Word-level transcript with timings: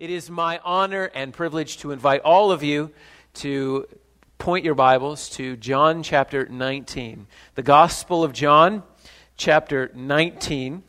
It 0.00 0.08
is 0.08 0.30
my 0.30 0.58
honor 0.64 1.10
and 1.14 1.30
privilege 1.30 1.76
to 1.80 1.90
invite 1.90 2.22
all 2.22 2.52
of 2.52 2.62
you 2.62 2.90
to 3.34 3.86
point 4.38 4.64
your 4.64 4.74
Bibles 4.74 5.28
to 5.32 5.58
John 5.58 6.02
chapter 6.02 6.46
19. 6.46 7.26
The 7.54 7.62
Gospel 7.62 8.24
of 8.24 8.32
John 8.32 8.82
chapter 9.36 9.90
19. 9.94 10.82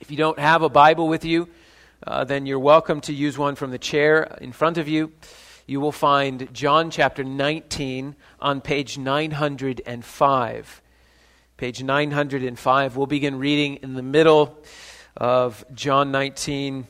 If 0.00 0.10
you 0.10 0.18
don't 0.18 0.38
have 0.38 0.60
a 0.60 0.68
Bible 0.68 1.08
with 1.08 1.24
you, 1.24 1.48
uh, 2.06 2.24
then 2.24 2.44
you're 2.44 2.58
welcome 2.58 3.00
to 3.00 3.14
use 3.14 3.38
one 3.38 3.54
from 3.54 3.70
the 3.70 3.78
chair 3.78 4.36
in 4.42 4.52
front 4.52 4.76
of 4.76 4.88
you. 4.88 5.10
You 5.66 5.80
will 5.80 5.90
find 5.90 6.52
John 6.52 6.90
chapter 6.90 7.24
19 7.24 8.14
on 8.40 8.60
page 8.60 8.98
905. 8.98 10.82
Page 11.56 11.82
905. 11.82 12.94
We'll 12.94 13.06
begin 13.06 13.38
reading 13.38 13.76
in 13.76 13.94
the 13.94 14.02
middle 14.02 14.62
of 15.16 15.64
John 15.72 16.12
19 16.12 16.88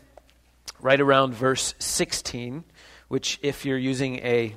right 0.80 1.00
around 1.00 1.34
verse 1.34 1.74
16, 1.78 2.64
which, 3.08 3.38
if 3.42 3.64
you're 3.64 3.78
using 3.78 4.16
a 4.16 4.54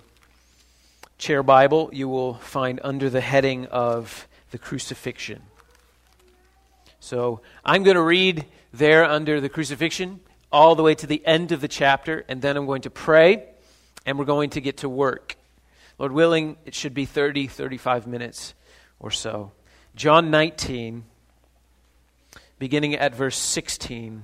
chair 1.18 1.44
Bible, 1.44 1.90
you 1.94 2.08
will 2.08 2.36
find 2.36 2.80
under 2.84 3.10
the 3.10 3.22
heading 3.22 3.68
of 3.68 4.28
the 4.52 4.58
crucifixion. 4.58 5.42
So 7.00 7.42
I'm 7.66 7.84
going 7.84 7.96
to 7.96 8.02
read 8.02 8.46
there 8.74 9.06
under 9.06 9.42
the 9.42 9.50
crucifixion 9.50 10.20
all 10.52 10.76
the 10.76 10.84
way 10.84 10.96
to 10.96 11.08
the 11.08 11.26
end 11.26 11.52
of 11.52 11.62
the 11.62 11.68
chapter, 11.68 12.26
and 12.28 12.42
then 12.42 12.58
I'm 12.58 12.66
going 12.66 12.82
to 12.82 12.90
pray, 12.90 13.46
and 14.06 14.20
we're 14.20 14.26
going 14.26 14.52
to 14.52 14.62
get 14.62 14.78
to 14.78 14.90
work. 14.90 15.36
Lord 15.98 16.12
willing, 16.12 16.58
it 16.66 16.76
should 16.76 16.94
be 16.94 17.06
30, 17.06 17.48
35 17.48 18.08
minutes 18.08 18.54
or 19.00 19.12
so. 19.12 19.52
John 19.96 20.32
19, 20.32 21.04
beginning 22.60 22.96
at 22.96 23.16
verse 23.16 23.38
16. 23.38 24.24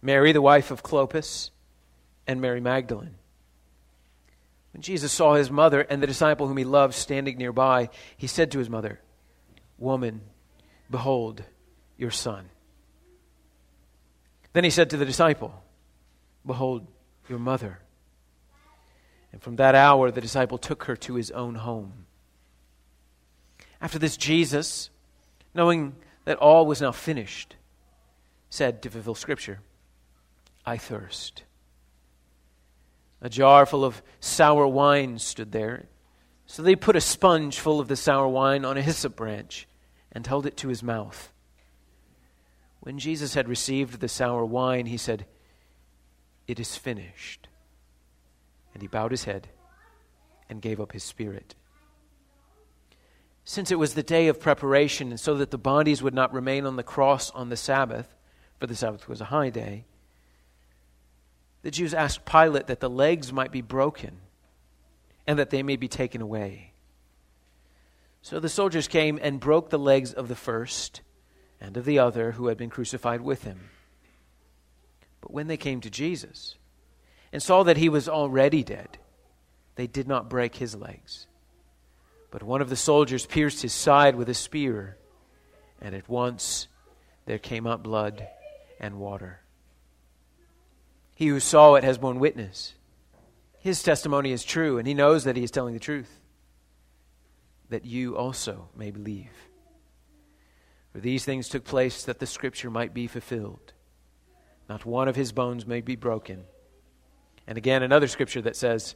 Mary, 0.00 0.32
the 0.32 0.42
wife 0.42 0.70
of 0.70 0.82
Clopas, 0.82 1.50
and 2.26 2.40
Mary 2.40 2.60
Magdalene. 2.60 3.14
When 4.72 4.82
Jesus 4.82 5.10
saw 5.10 5.34
his 5.34 5.50
mother 5.50 5.80
and 5.80 6.02
the 6.02 6.06
disciple 6.06 6.46
whom 6.46 6.56
he 6.56 6.64
loved 6.64 6.94
standing 6.94 7.38
nearby, 7.38 7.88
he 8.16 8.26
said 8.26 8.52
to 8.52 8.58
his 8.58 8.70
mother, 8.70 9.00
Woman, 9.78 10.20
behold 10.90 11.42
your 11.96 12.10
son. 12.10 12.48
Then 14.52 14.64
he 14.64 14.70
said 14.70 14.90
to 14.90 14.96
the 14.96 15.04
disciple, 15.04 15.62
Behold 16.46 16.86
your 17.28 17.38
mother. 17.38 17.80
And 19.32 19.42
from 19.42 19.56
that 19.56 19.74
hour, 19.74 20.10
the 20.10 20.20
disciple 20.20 20.58
took 20.58 20.84
her 20.84 20.96
to 20.96 21.14
his 21.14 21.30
own 21.30 21.54
home. 21.54 22.06
After 23.80 23.98
this, 23.98 24.16
Jesus, 24.16 24.90
knowing 25.54 25.94
that 26.24 26.38
all 26.38 26.66
was 26.66 26.80
now 26.80 26.92
finished, 26.92 27.56
said 28.50 28.82
to 28.82 28.90
fulfill 28.90 29.14
Scripture, 29.14 29.60
I 30.68 30.76
thirst. 30.76 31.44
A 33.22 33.30
jar 33.30 33.64
full 33.64 33.86
of 33.86 34.02
sour 34.20 34.66
wine 34.66 35.18
stood 35.18 35.50
there. 35.50 35.86
So 36.44 36.62
they 36.62 36.76
put 36.76 36.94
a 36.94 37.00
sponge 37.00 37.58
full 37.58 37.80
of 37.80 37.88
the 37.88 37.96
sour 37.96 38.28
wine 38.28 38.66
on 38.66 38.76
a 38.76 38.82
hyssop 38.82 39.16
branch 39.16 39.66
and 40.12 40.26
held 40.26 40.44
it 40.44 40.58
to 40.58 40.68
his 40.68 40.82
mouth. 40.82 41.32
When 42.80 42.98
Jesus 42.98 43.32
had 43.32 43.48
received 43.48 44.00
the 44.00 44.08
sour 44.08 44.44
wine, 44.44 44.84
he 44.84 44.98
said, 44.98 45.24
It 46.46 46.60
is 46.60 46.76
finished. 46.76 47.48
And 48.74 48.82
he 48.82 48.88
bowed 48.88 49.10
his 49.10 49.24
head 49.24 49.48
and 50.50 50.60
gave 50.60 50.80
up 50.80 50.92
his 50.92 51.02
spirit. 51.02 51.54
Since 53.44 53.70
it 53.70 53.78
was 53.78 53.94
the 53.94 54.02
day 54.02 54.28
of 54.28 54.38
preparation, 54.38 55.08
and 55.08 55.18
so 55.18 55.34
that 55.36 55.50
the 55.50 55.56
bodies 55.56 56.02
would 56.02 56.14
not 56.14 56.34
remain 56.34 56.66
on 56.66 56.76
the 56.76 56.82
cross 56.82 57.30
on 57.30 57.48
the 57.48 57.56
Sabbath, 57.56 58.14
for 58.58 58.66
the 58.66 58.76
Sabbath 58.76 59.08
was 59.08 59.22
a 59.22 59.26
high 59.26 59.48
day, 59.48 59.86
the 61.62 61.70
Jews 61.70 61.94
asked 61.94 62.24
Pilate 62.24 62.66
that 62.68 62.80
the 62.80 62.90
legs 62.90 63.32
might 63.32 63.52
be 63.52 63.62
broken 63.62 64.18
and 65.26 65.38
that 65.38 65.50
they 65.50 65.62
may 65.62 65.76
be 65.76 65.88
taken 65.88 66.20
away. 66.20 66.72
So 68.22 68.40
the 68.40 68.48
soldiers 68.48 68.88
came 68.88 69.18
and 69.22 69.40
broke 69.40 69.70
the 69.70 69.78
legs 69.78 70.12
of 70.12 70.28
the 70.28 70.34
first 70.34 71.02
and 71.60 71.76
of 71.76 71.84
the 71.84 71.98
other 71.98 72.32
who 72.32 72.46
had 72.46 72.56
been 72.56 72.70
crucified 72.70 73.20
with 73.20 73.44
him. 73.44 73.70
But 75.20 75.32
when 75.32 75.46
they 75.46 75.56
came 75.56 75.80
to 75.80 75.90
Jesus 75.90 76.54
and 77.32 77.42
saw 77.42 77.62
that 77.64 77.76
he 77.76 77.88
was 77.88 78.08
already 78.08 78.62
dead, 78.62 78.98
they 79.74 79.86
did 79.86 80.08
not 80.08 80.30
break 80.30 80.56
his 80.56 80.74
legs. 80.74 81.26
But 82.30 82.42
one 82.42 82.60
of 82.60 82.68
the 82.68 82.76
soldiers 82.76 83.26
pierced 83.26 83.62
his 83.62 83.72
side 83.72 84.14
with 84.14 84.28
a 84.28 84.34
spear, 84.34 84.96
and 85.80 85.94
at 85.94 86.08
once 86.08 86.68
there 87.26 87.38
came 87.38 87.66
up 87.66 87.82
blood 87.82 88.26
and 88.80 88.98
water. 88.98 89.40
He 91.18 91.26
who 91.26 91.40
saw 91.40 91.74
it 91.74 91.82
has 91.82 91.98
borne 91.98 92.20
witness. 92.20 92.74
His 93.58 93.82
testimony 93.82 94.30
is 94.30 94.44
true, 94.44 94.78
and 94.78 94.86
he 94.86 94.94
knows 94.94 95.24
that 95.24 95.34
he 95.34 95.42
is 95.42 95.50
telling 95.50 95.74
the 95.74 95.80
truth, 95.80 96.20
that 97.70 97.84
you 97.84 98.16
also 98.16 98.68
may 98.76 98.92
believe. 98.92 99.32
For 100.92 101.00
these 101.00 101.24
things 101.24 101.48
took 101.48 101.64
place 101.64 102.04
that 102.04 102.20
the 102.20 102.26
scripture 102.26 102.70
might 102.70 102.94
be 102.94 103.08
fulfilled. 103.08 103.72
Not 104.68 104.86
one 104.86 105.08
of 105.08 105.16
his 105.16 105.32
bones 105.32 105.66
may 105.66 105.80
be 105.80 105.96
broken. 105.96 106.44
And 107.48 107.58
again, 107.58 107.82
another 107.82 108.06
scripture 108.06 108.42
that 108.42 108.54
says, 108.54 108.94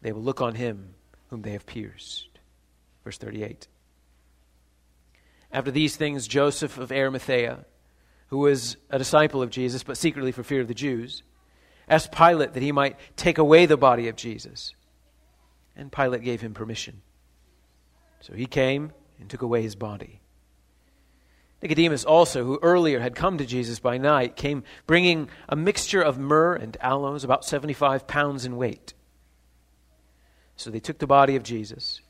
They 0.00 0.12
will 0.12 0.22
look 0.22 0.40
on 0.40 0.54
him 0.54 0.94
whom 1.28 1.42
they 1.42 1.52
have 1.52 1.66
pierced. 1.66 2.30
Verse 3.04 3.18
38. 3.18 3.68
After 5.52 5.70
these 5.70 5.96
things, 5.96 6.26
Joseph 6.26 6.78
of 6.78 6.90
Arimathea, 6.90 7.66
who 8.28 8.38
was 8.38 8.78
a 8.88 8.96
disciple 8.96 9.42
of 9.42 9.50
Jesus, 9.50 9.82
but 9.82 9.98
secretly 9.98 10.32
for 10.32 10.42
fear 10.42 10.62
of 10.62 10.68
the 10.68 10.72
Jews, 10.72 11.22
asked 11.88 12.12
Pilate 12.12 12.54
that 12.54 12.62
he 12.62 12.72
might 12.72 12.98
take 13.16 13.38
away 13.38 13.66
the 13.66 13.76
body 13.76 14.08
of 14.08 14.16
Jesus. 14.16 14.74
And 15.76 15.90
Pilate 15.90 16.22
gave 16.22 16.40
him 16.40 16.54
permission. 16.54 17.02
So 18.20 18.34
he 18.34 18.46
came 18.46 18.92
and 19.18 19.28
took 19.28 19.42
away 19.42 19.62
his 19.62 19.74
body. 19.74 20.20
Nicodemus 21.62 22.04
also, 22.04 22.44
who 22.44 22.58
earlier 22.60 22.98
had 22.98 23.14
come 23.14 23.38
to 23.38 23.46
Jesus 23.46 23.78
by 23.78 23.96
night, 23.96 24.34
came 24.34 24.64
bringing 24.86 25.28
a 25.48 25.54
mixture 25.54 26.02
of 26.02 26.18
myrrh 26.18 26.54
and 26.54 26.76
aloes, 26.80 27.22
about 27.22 27.44
75 27.44 28.08
pounds 28.08 28.44
in 28.44 28.56
weight. 28.56 28.94
So 30.56 30.70
they 30.70 30.80
took 30.80 30.98
the 30.98 31.06
body 31.06 31.36
of 31.36 31.44
Jesus 31.44 32.00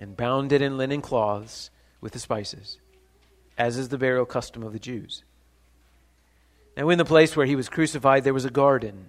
and 0.00 0.16
bound 0.16 0.52
it 0.52 0.62
in 0.62 0.78
linen 0.78 1.02
cloths 1.02 1.70
with 2.00 2.12
the 2.12 2.18
spices, 2.20 2.78
as 3.58 3.76
is 3.76 3.88
the 3.88 3.98
burial 3.98 4.26
custom 4.26 4.62
of 4.62 4.72
the 4.72 4.78
Jews. 4.78 5.24
Now, 6.76 6.88
in 6.88 6.98
the 6.98 7.04
place 7.04 7.36
where 7.36 7.46
he 7.46 7.56
was 7.56 7.68
crucified, 7.68 8.24
there 8.24 8.34
was 8.34 8.44
a 8.44 8.50
garden, 8.50 9.06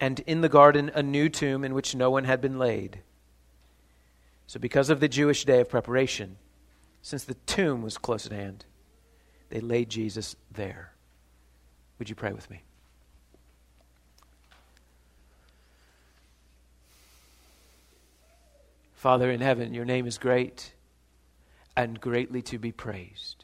and 0.00 0.18
in 0.20 0.40
the 0.40 0.48
garden, 0.48 0.90
a 0.94 1.02
new 1.02 1.28
tomb 1.28 1.64
in 1.64 1.74
which 1.74 1.94
no 1.94 2.10
one 2.10 2.24
had 2.24 2.40
been 2.40 2.58
laid. 2.58 3.00
So, 4.46 4.58
because 4.58 4.90
of 4.90 4.98
the 4.98 5.08
Jewish 5.08 5.44
day 5.44 5.60
of 5.60 5.68
preparation, 5.68 6.36
since 7.02 7.24
the 7.24 7.34
tomb 7.46 7.82
was 7.82 7.98
close 7.98 8.26
at 8.26 8.32
hand, 8.32 8.64
they 9.48 9.60
laid 9.60 9.90
Jesus 9.90 10.34
there. 10.50 10.92
Would 11.98 12.08
you 12.08 12.16
pray 12.16 12.32
with 12.32 12.50
me? 12.50 12.62
Father 18.94 19.30
in 19.30 19.40
heaven, 19.40 19.72
your 19.72 19.84
name 19.84 20.06
is 20.06 20.18
great 20.18 20.72
and 21.76 22.00
greatly 22.00 22.42
to 22.42 22.58
be 22.58 22.72
praised. 22.72 23.39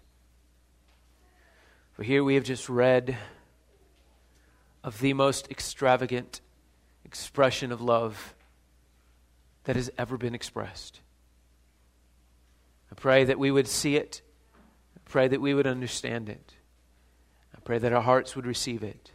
For 1.96 2.02
here 2.02 2.22
we 2.22 2.34
have 2.34 2.44
just 2.44 2.68
read 2.68 3.16
of 4.84 5.00
the 5.00 5.14
most 5.14 5.50
extravagant 5.50 6.42
expression 7.06 7.72
of 7.72 7.80
love 7.80 8.34
that 9.64 9.76
has 9.76 9.90
ever 9.96 10.18
been 10.18 10.34
expressed. 10.34 11.00
I 12.92 12.96
pray 12.96 13.24
that 13.24 13.38
we 13.38 13.50
would 13.50 13.66
see 13.66 13.96
it. 13.96 14.20
I 14.94 15.00
pray 15.06 15.26
that 15.26 15.40
we 15.40 15.54
would 15.54 15.66
understand 15.66 16.28
it. 16.28 16.52
I 17.56 17.60
pray 17.60 17.78
that 17.78 17.94
our 17.94 18.02
hearts 18.02 18.36
would 18.36 18.44
receive 18.44 18.82
it. 18.82 19.12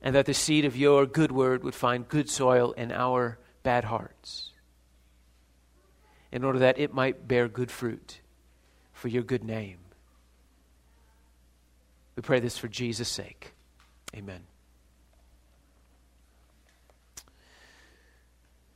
And 0.00 0.14
that 0.14 0.24
the 0.24 0.32
seed 0.32 0.64
of 0.64 0.78
your 0.78 1.04
good 1.04 1.32
word 1.32 1.62
would 1.64 1.74
find 1.74 2.08
good 2.08 2.30
soil 2.30 2.72
in 2.72 2.92
our 2.92 3.38
bad 3.62 3.84
hearts. 3.84 4.52
In 6.32 6.44
order 6.44 6.60
that 6.60 6.78
it 6.78 6.94
might 6.94 7.28
bear 7.28 7.46
good 7.46 7.70
fruit 7.70 8.22
for 8.94 9.08
your 9.08 9.22
good 9.22 9.44
name. 9.44 9.83
We 12.16 12.22
pray 12.22 12.40
this 12.40 12.56
for 12.56 12.68
Jesus' 12.68 13.08
sake. 13.08 13.52
Amen. 14.14 14.42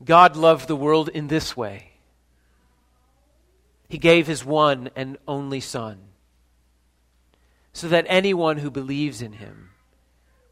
God 0.05 0.37
loved 0.37 0.69
the 0.69 0.77
world 0.77 1.09
in 1.09 1.29
this 1.29 1.57
way 1.57 1.93
He 3.89 3.99
gave 3.99 4.27
His 4.27 4.45
one 4.45 4.91
and 4.97 5.19
only 5.27 5.61
Son, 5.61 5.99
so 7.73 7.89
that 7.89 8.07
anyone 8.09 8.59
who 8.59 8.71
believes 8.71 9.23
in 9.23 9.33
Him 9.35 9.71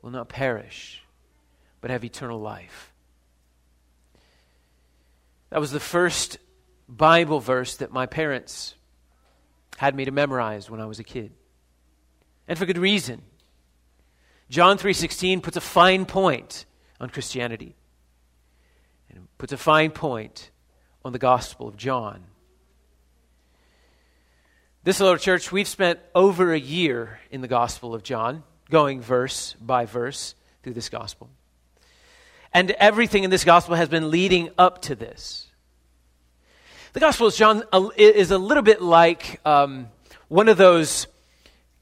will 0.03 0.11
not 0.11 0.29
perish, 0.29 1.03
but 1.81 1.91
have 1.91 2.05
eternal 2.05 2.41
life. 2.41 2.93
That 5.51 5.61
was 5.61 5.71
the 5.71 5.81
first 5.81 6.39
Bible 6.89 7.41
verse 7.41 7.77
that 7.77 7.93
my 7.93 8.07
parents 8.07 8.75
had 9.77 9.95
me 9.95 10.05
to 10.05 10.11
memorize 10.11 10.71
when 10.71 10.81
I 10.81 10.87
was 10.87 10.99
a 10.99 11.05
kid 11.05 11.33
and 12.49 12.59
for 12.59 12.67
good 12.67 12.79
reason. 12.79 13.23
John 14.49 14.79
3:16 14.79 15.41
puts 15.41 15.57
a 15.57 15.61
fine 15.61 16.07
point 16.07 16.67
on 17.01 17.11
Christianity 17.11 17.75
and 19.11 19.27
puts 19.39 19.53
a 19.53 19.57
fine 19.57 19.91
point 19.91 20.51
on 21.05 21.13
the 21.13 21.19
gospel 21.19 21.69
of 21.69 21.77
John. 21.77 22.25
This 24.85 25.01
little 25.01 25.17
church, 25.17 25.51
we've 25.51 25.67
spent 25.67 25.99
over 26.15 26.53
a 26.53 26.59
year 26.59 27.19
in 27.33 27.41
the 27.41 27.49
gospel 27.49 27.93
of 27.93 28.05
John, 28.05 28.45
going 28.71 29.01
verse 29.01 29.55
by 29.61 29.85
verse 29.85 30.37
through 30.63 30.75
this 30.75 30.89
gospel. 30.89 31.29
And 32.53 32.71
everything 32.71 33.25
in 33.25 33.31
this 33.31 33.43
gospel 33.43 33.75
has 33.75 33.89
been 33.89 34.13
leading 34.13 34.51
up 34.57 34.83
to 34.83 34.95
this. 34.95 35.49
The 36.93 37.01
gospel 37.01 37.27
of 37.27 37.35
John 37.35 37.65
is 37.97 38.31
a 38.31 38.39
little 38.39 38.63
bit 38.63 38.81
like 38.81 39.41
um, 39.45 39.89
one 40.29 40.49
of 40.49 40.57
those 40.57 41.09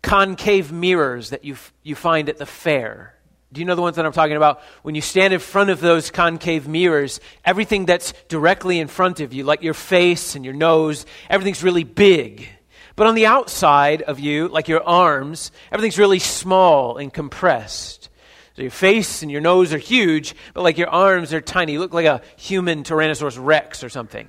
concave 0.04 0.70
mirrors 0.70 1.30
that 1.30 1.44
you, 1.44 1.56
you 1.82 1.94
find 1.94 2.28
at 2.28 2.36
the 2.36 2.46
fair. 2.46 3.14
Do 3.52 3.60
you 3.60 3.64
know 3.64 3.74
the 3.74 3.82
ones 3.82 3.96
that 3.96 4.04
I'm 4.04 4.12
talking 4.12 4.36
about? 4.36 4.60
When 4.82 4.94
you 4.94 5.00
stand 5.00 5.32
in 5.32 5.40
front 5.40 5.70
of 5.70 5.80
those 5.80 6.10
concave 6.10 6.68
mirrors, 6.68 7.20
everything 7.44 7.86
that's 7.86 8.12
directly 8.28 8.78
in 8.80 8.88
front 8.88 9.20
of 9.20 9.32
you, 9.32 9.44
like 9.44 9.62
your 9.62 9.74
face 9.74 10.34
and 10.34 10.44
your 10.44 10.54
nose, 10.54 11.06
everything's 11.30 11.62
really 11.62 11.84
big. 11.84 12.48
But 12.96 13.06
on 13.06 13.14
the 13.14 13.26
outside 13.26 14.02
of 14.02 14.20
you, 14.20 14.48
like 14.48 14.68
your 14.68 14.82
arms, 14.82 15.50
everything's 15.72 15.98
really 15.98 16.18
small 16.18 16.98
and 16.98 17.12
compressed. 17.12 18.10
So 18.56 18.62
your 18.62 18.70
face 18.70 19.22
and 19.22 19.30
your 19.30 19.40
nose 19.40 19.72
are 19.72 19.78
huge, 19.78 20.36
but 20.52 20.62
like 20.62 20.76
your 20.76 20.88
arms 20.90 21.32
are 21.32 21.40
tiny. 21.40 21.72
You 21.72 21.80
look 21.80 21.94
like 21.94 22.06
a 22.06 22.20
human 22.36 22.84
Tyrannosaurus 22.84 23.42
Rex 23.42 23.82
or 23.82 23.88
something. 23.88 24.28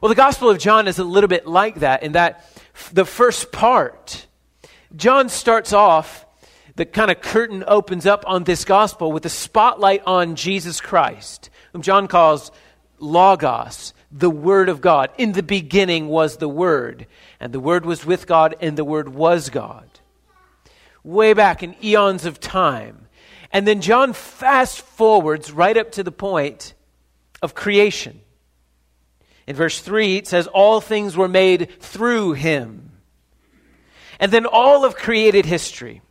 Well, 0.00 0.10
the 0.10 0.14
Gospel 0.14 0.50
of 0.50 0.58
John 0.58 0.88
is 0.88 0.98
a 0.98 1.04
little 1.04 1.28
bit 1.28 1.46
like 1.46 1.76
that 1.76 2.02
in 2.02 2.12
that 2.12 2.44
the 2.92 3.06
first 3.06 3.50
part 3.50 4.26
John 4.96 5.28
starts 5.28 5.72
off, 5.72 6.26
the 6.76 6.84
kind 6.84 7.10
of 7.10 7.20
curtain 7.20 7.64
opens 7.66 8.06
up 8.06 8.24
on 8.26 8.44
this 8.44 8.64
gospel 8.64 9.10
with 9.12 9.26
a 9.26 9.30
spotlight 9.30 10.02
on 10.06 10.36
Jesus 10.36 10.80
Christ, 10.80 11.50
whom 11.72 11.82
John 11.82 12.08
calls 12.08 12.52
Logos, 12.98 13.92
the 14.12 14.30
Word 14.30 14.68
of 14.68 14.80
God. 14.80 15.10
In 15.18 15.32
the 15.32 15.42
beginning 15.42 16.08
was 16.08 16.36
the 16.36 16.48
Word, 16.48 17.06
and 17.40 17.52
the 17.52 17.60
Word 17.60 17.84
was 17.84 18.06
with 18.06 18.26
God, 18.26 18.56
and 18.60 18.78
the 18.78 18.84
Word 18.84 19.08
was 19.08 19.50
God. 19.50 19.88
Way 21.02 21.32
back 21.32 21.62
in 21.62 21.74
eons 21.82 22.24
of 22.24 22.40
time. 22.40 23.08
And 23.52 23.66
then 23.66 23.80
John 23.80 24.12
fast 24.12 24.80
forwards 24.80 25.52
right 25.52 25.76
up 25.76 25.92
to 25.92 26.02
the 26.02 26.12
point 26.12 26.74
of 27.42 27.54
creation. 27.54 28.20
In 29.46 29.54
verse 29.54 29.80
3, 29.80 30.16
it 30.16 30.26
says, 30.26 30.46
All 30.46 30.80
things 30.80 31.16
were 31.16 31.28
made 31.28 31.80
through 31.80 32.32
him 32.32 32.83
and 34.18 34.32
then 34.32 34.46
all 34.46 34.84
of 34.84 34.96
created 34.96 35.46
history, 35.46 36.02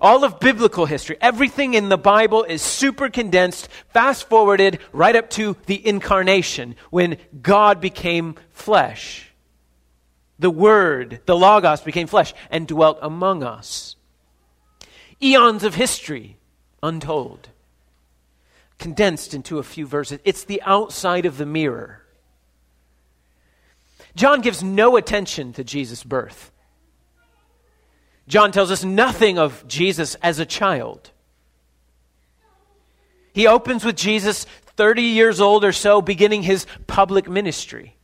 all 0.00 0.24
of 0.24 0.40
biblical 0.40 0.86
history, 0.86 1.16
everything 1.20 1.74
in 1.74 1.88
the 1.88 1.98
Bible 1.98 2.44
is 2.44 2.62
super 2.62 3.08
condensed, 3.08 3.68
fast 3.92 4.28
forwarded 4.28 4.78
right 4.92 5.16
up 5.16 5.30
to 5.30 5.56
the 5.66 5.86
incarnation 5.86 6.76
when 6.90 7.16
God 7.40 7.80
became 7.80 8.36
flesh. 8.50 9.32
The 10.38 10.50
Word, 10.50 11.20
the 11.24 11.36
Logos, 11.36 11.80
became 11.80 12.06
flesh 12.06 12.34
and 12.50 12.68
dwelt 12.68 12.98
among 13.00 13.42
us. 13.42 13.96
Eons 15.22 15.64
of 15.64 15.74
history, 15.74 16.36
untold, 16.82 17.48
condensed 18.78 19.32
into 19.32 19.58
a 19.58 19.62
few 19.62 19.86
verses. 19.86 20.20
It's 20.24 20.44
the 20.44 20.60
outside 20.62 21.24
of 21.24 21.38
the 21.38 21.46
mirror. 21.46 22.02
John 24.14 24.42
gives 24.42 24.62
no 24.62 24.96
attention 24.96 25.54
to 25.54 25.64
Jesus' 25.64 26.04
birth. 26.04 26.52
John 28.28 28.52
tells 28.52 28.70
us 28.70 28.84
nothing 28.84 29.38
of 29.38 29.66
Jesus 29.68 30.16
as 30.16 30.38
a 30.38 30.46
child. 30.46 31.10
He 33.32 33.46
opens 33.46 33.84
with 33.84 33.96
Jesus 33.96 34.46
30 34.76 35.02
years 35.02 35.40
old 35.40 35.64
or 35.64 35.72
so, 35.72 36.02
beginning 36.02 36.42
his 36.42 36.66
public 36.86 37.28
ministry. 37.28 37.96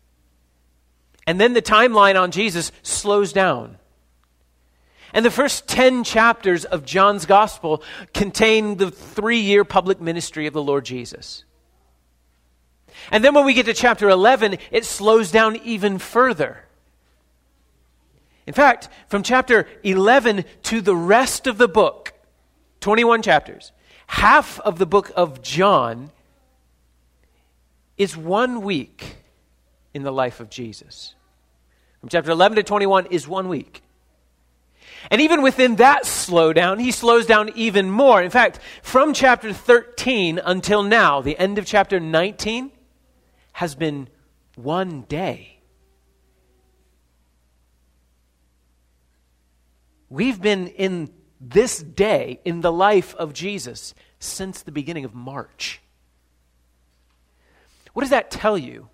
And 1.26 1.40
then 1.40 1.52
the 1.52 1.62
timeline 1.62 2.20
on 2.20 2.30
Jesus 2.30 2.72
slows 2.82 3.32
down. 3.32 3.78
And 5.14 5.24
the 5.24 5.30
first 5.30 5.68
10 5.68 6.04
chapters 6.04 6.64
of 6.64 6.84
John's 6.84 7.26
gospel 7.26 7.82
contain 8.14 8.76
the 8.76 8.90
three 8.90 9.40
year 9.40 9.64
public 9.64 10.00
ministry 10.00 10.46
of 10.46 10.54
the 10.54 10.62
Lord 10.62 10.84
Jesus. 10.84 11.44
And 13.10 13.24
then 13.24 13.34
when 13.34 13.44
we 13.44 13.54
get 13.54 13.66
to 13.66 13.74
chapter 13.74 14.08
11, 14.08 14.58
it 14.70 14.84
slows 14.84 15.30
down 15.30 15.56
even 15.56 15.98
further. 15.98 16.64
In 18.52 18.54
fact, 18.54 18.90
from 19.08 19.22
chapter 19.22 19.66
11 19.82 20.44
to 20.64 20.82
the 20.82 20.94
rest 20.94 21.46
of 21.46 21.56
the 21.56 21.68
book, 21.68 22.12
21 22.80 23.22
chapters, 23.22 23.72
half 24.06 24.60
of 24.60 24.78
the 24.78 24.84
book 24.84 25.10
of 25.16 25.40
John 25.40 26.10
is 27.96 28.14
one 28.14 28.60
week 28.60 29.16
in 29.94 30.02
the 30.02 30.12
life 30.12 30.38
of 30.38 30.50
Jesus. 30.50 31.14
From 32.00 32.10
chapter 32.10 32.30
11 32.30 32.56
to 32.56 32.62
21 32.62 33.06
is 33.06 33.26
one 33.26 33.48
week. 33.48 33.80
And 35.10 35.22
even 35.22 35.40
within 35.40 35.76
that 35.76 36.04
slowdown, 36.04 36.78
he 36.78 36.90
slows 36.90 37.24
down 37.24 37.52
even 37.54 37.90
more. 37.90 38.22
In 38.22 38.30
fact, 38.30 38.60
from 38.82 39.14
chapter 39.14 39.54
13 39.54 40.38
until 40.44 40.82
now, 40.82 41.22
the 41.22 41.38
end 41.38 41.56
of 41.56 41.64
chapter 41.64 41.98
19 41.98 42.70
has 43.52 43.74
been 43.74 44.08
one 44.56 45.06
day. 45.08 45.61
We've 50.12 50.42
been 50.42 50.66
in 50.66 51.10
this 51.40 51.78
day 51.78 52.38
in 52.44 52.60
the 52.60 52.70
life 52.70 53.14
of 53.14 53.32
Jesus 53.32 53.94
since 54.18 54.60
the 54.60 54.70
beginning 54.70 55.06
of 55.06 55.14
March. 55.14 55.80
What 57.94 58.02
does 58.02 58.10
that 58.10 58.30
tell 58.30 58.58
you 58.58 58.90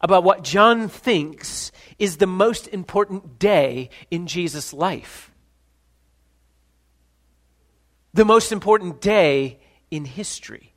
about 0.00 0.24
what 0.24 0.42
John 0.42 0.88
thinks 0.88 1.70
is 2.00 2.16
the 2.16 2.26
most 2.26 2.66
important 2.66 3.38
day 3.38 3.90
in 4.10 4.26
Jesus' 4.26 4.72
life? 4.72 5.30
The 8.12 8.24
most 8.24 8.50
important 8.50 9.00
day 9.00 9.60
in 9.88 10.04
history. 10.04 10.69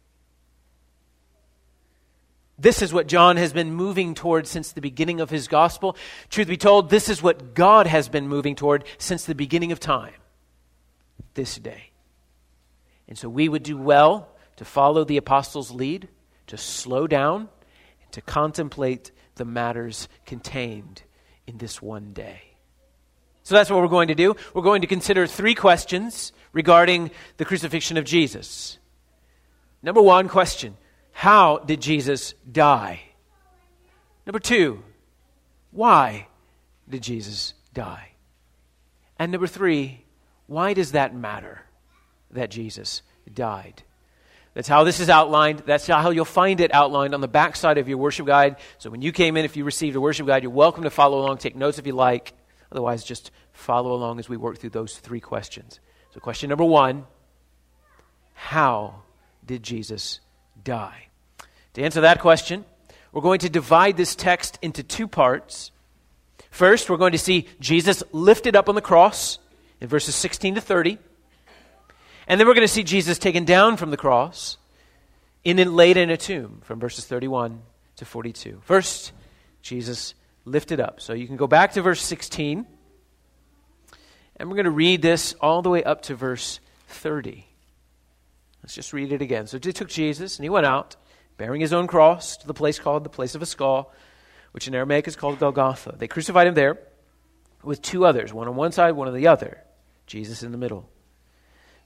This 2.58 2.82
is 2.82 2.94
what 2.94 3.08
John 3.08 3.38
has 3.38 3.52
been 3.52 3.74
moving 3.74 4.14
toward 4.14 4.46
since 4.48 4.72
the 4.72 4.82
beginning 4.82 5.22
of 5.22 5.30
his 5.30 5.48
gospel. 5.48 5.98
Truth 6.30 6.48
be 6.48 6.58
told, 6.58 6.90
this 6.90 7.10
is 7.10 7.22
what 7.22 7.56
God 7.56 7.88
has 7.88 8.10
been 8.10 8.28
moving 8.28 8.56
toward 8.56 8.86
since 8.98 9.26
the 9.26 9.36
beginning 9.36 9.72
of 9.72 9.80
time. 9.80 10.14
this 11.34 11.58
day. 11.58 11.92
And 13.08 13.18
so 13.18 13.30
we 13.30 13.50
would 13.50 13.64
do 13.64 13.78
well 13.78 14.30
to 14.58 14.66
follow 14.66 15.04
the 15.04 15.18
apostles' 15.18 15.72
lead, 15.72 16.08
to 16.48 16.58
slow 16.58 17.08
down, 17.08 17.50
and 18.04 18.12
to 18.12 18.22
contemplate 18.22 19.12
the 19.36 19.46
matters 19.46 20.08
contained 20.26 21.04
in 21.48 21.58
this 21.58 21.82
one 21.82 22.14
day. 22.14 22.42
So 23.44 23.56
that's 23.56 23.70
what 23.70 23.82
we're 23.82 23.88
going 23.88 24.08
to 24.08 24.16
do. 24.16 24.36
We're 24.54 24.62
going 24.62 24.82
to 24.82 24.88
consider 24.88 25.28
three 25.28 25.56
questions 25.56 26.32
regarding 26.54 27.12
the 27.38 27.46
crucifixion 27.46 27.98
of 27.98 28.06
Jesus. 28.06 28.78
Number 29.82 30.02
one 30.02 30.30
question 30.30 30.78
How 31.14 31.60
did 31.60 31.80
Jesus 31.80 32.34
die? 32.52 33.02
Number 34.26 34.40
two, 34.40 34.84
why 35.72 36.28
did 36.90 37.02
Jesus 37.02 37.54
die? 37.74 38.10
And 39.18 39.32
number 39.32 39.48
three, 39.48 40.04
why 40.48 40.74
does 40.74 40.92
that 40.92 41.16
matter 41.16 41.62
that 42.32 42.52
Jesus 42.52 43.02
died? 43.32 43.84
That's 44.54 44.68
how 44.68 44.84
this 44.84 45.00
is 45.00 45.10
outlined. 45.10 45.64
That's 45.66 45.88
how 45.88 46.12
you'll 46.12 46.26
find 46.26 46.60
it 46.60 46.74
outlined 46.74 47.14
on 47.16 47.22
the 47.22 47.28
back 47.28 47.56
side 47.56 47.78
of 47.78 47.88
your 47.88 47.98
worship 47.98 48.28
guide. 48.28 48.58
So 48.78 48.90
when 48.90 49.02
you 49.02 49.12
came 49.12 49.36
in, 49.36 49.46
if 49.46 49.58
you 49.58 49.64
received 49.64 49.96
a 49.96 50.02
worship 50.02 50.28
guide, 50.28 50.44
you're 50.44 50.52
welcome 50.52 50.84
to 50.84 50.92
follow 50.92 51.20
along. 51.20 51.38
Take 51.38 51.56
notes 51.56 51.80
if 51.80 51.88
you 51.88 51.94
like. 51.94 52.34
Otherwise, 52.72 53.04
just 53.04 53.32
follow 53.52 53.94
along 53.94 54.20
as 54.20 54.30
we 54.30 54.38
work 54.38 54.58
through 54.58 54.72
those 54.72 54.98
three 54.98 55.20
questions. 55.20 55.80
So, 56.12 56.20
question 56.20 56.50
number 56.50 56.66
one 56.66 57.06
How 58.34 59.04
did 59.46 59.64
Jesus 59.64 60.20
die? 60.64 61.08
To 61.74 61.84
answer 61.84 62.02
that 62.02 62.20
question, 62.20 62.66
we're 63.12 63.22
going 63.22 63.40
to 63.40 63.50
divide 63.50 63.98
this 63.98 64.16
text 64.16 64.60
into 64.62 64.84
two 64.84 65.08
parts. 65.08 65.72
First, 66.50 66.90
we're 66.90 66.98
going 66.98 67.12
to 67.12 67.18
see 67.18 67.48
Jesus 67.60 68.04
lifted 68.12 68.56
up 68.56 68.70
on 68.70 68.76
the 68.76 68.82
cross 68.82 69.40
in 69.82 69.88
verses 69.88 70.16
16 70.16 70.56
to 70.56 70.62
30. 70.62 70.98
And 72.28 72.40
then 72.40 72.48
we're 72.48 72.54
going 72.54 72.68
to 72.68 72.74
see 72.74 72.84
Jesus 72.84 73.20
taken 73.20 73.46
down 73.46 73.78
from 73.78 73.92
the 73.92 73.98
cross 73.98 74.58
and 75.46 75.60
then 75.60 75.76
laid 75.76 75.98
in 75.98 76.10
a 76.10 76.18
tomb 76.18 76.62
from 76.64 76.80
verses 76.80 77.06
31 77.06 77.62
to 77.98 78.06
42. 78.06 78.62
First, 78.64 79.12
Jesus 79.62 80.14
lifted 80.46 80.80
up. 80.80 81.02
So 81.02 81.14
you 81.14 81.28
can 81.28 81.38
go 81.38 81.48
back 81.48 81.74
to 81.74 81.82
verse 81.82 82.02
16. 82.02 82.66
And 84.38 84.50
we're 84.50 84.56
going 84.56 84.66
to 84.66 84.72
read 84.72 85.02
this 85.02 85.34
all 85.42 85.62
the 85.62 85.70
way 85.70 85.84
up 85.84 86.04
to 86.04 86.16
verse 86.16 86.60
30. 86.88 87.46
Let's 88.64 88.76
just 88.76 88.94
read 88.94 89.12
it 89.12 89.22
again. 89.22 89.46
So 89.46 89.60
they 89.60 89.72
took 89.72 89.90
Jesus, 89.90 90.38
and 90.38 90.44
he 90.46 90.50
went 90.50 90.66
out, 90.66 90.96
bearing 91.38 91.62
his 91.62 91.74
own 91.74 91.86
cross, 91.86 92.38
to 92.38 92.48
the 92.48 92.54
place 92.54 92.80
called 92.80 93.04
the 93.04 93.10
place 93.10 93.36
of 93.36 93.42
a 93.42 93.46
skull, 93.46 93.92
which 94.54 94.68
in 94.68 94.74
Aramaic 94.74 95.08
is 95.08 95.16
called 95.16 95.40
Golgotha. 95.40 95.96
They 95.98 96.08
crucified 96.08 96.48
him 96.48 96.54
there 96.54 96.80
with 97.62 97.82
two 97.82 98.06
others, 98.06 98.34
one 98.34 98.48
on 98.48 98.56
one 98.56 98.72
side, 98.72 98.94
one 98.94 99.08
on 99.08 99.14
the 99.14 99.28
other, 99.28 99.62
Jesus 100.08 100.44
in 100.44 100.52
the 100.52 100.58
middle. 100.58 100.90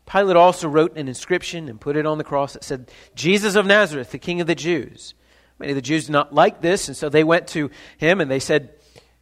Pilate 0.06 0.38
also 0.38 0.70
wrote 0.70 0.96
an 0.98 1.08
inscription 1.08 1.68
and 1.68 1.82
put 1.82 1.98
it 1.98 2.06
on 2.06 2.18
the 2.18 2.24
cross 2.24 2.54
that 2.54 2.64
said, 2.64 2.92
Jesus 3.16 3.56
of 3.56 3.66
Nazareth, 3.66 4.12
the 4.12 4.20
King 4.20 4.40
of 4.40 4.48
the 4.48 4.56
Jews. 4.56 5.16
Many 5.60 5.72
of 5.72 5.76
the 5.76 5.82
Jews 5.82 6.06
did 6.06 6.14
not 6.14 6.34
like 6.34 6.62
this, 6.62 6.88
and 6.88 6.96
so 6.96 7.10
they 7.10 7.24
went 7.24 7.48
to 7.50 7.72
him 7.98 8.22
and 8.22 8.30
they 8.30 8.40
said, 8.40 8.74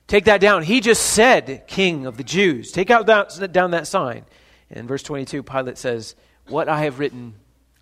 Take 0.08 0.26
that 0.26 0.42
down. 0.42 0.62
He 0.62 0.82
just 0.82 1.04
said, 1.04 1.64
King 1.68 2.06
of 2.06 2.18
the 2.18 2.24
Jews. 2.24 2.72
Take 2.72 2.92
out 2.92 3.08
that, 3.08 3.52
down 3.52 3.72
that 3.72 3.88
sign. 3.88 4.26
And 4.70 4.80
in 4.80 4.88
verse 4.88 5.02
22, 5.02 5.42
Pilate 5.42 5.80
says, 5.80 6.16
What 6.48 6.70
I 6.70 6.84
have 6.84 7.00
written, 7.00 7.34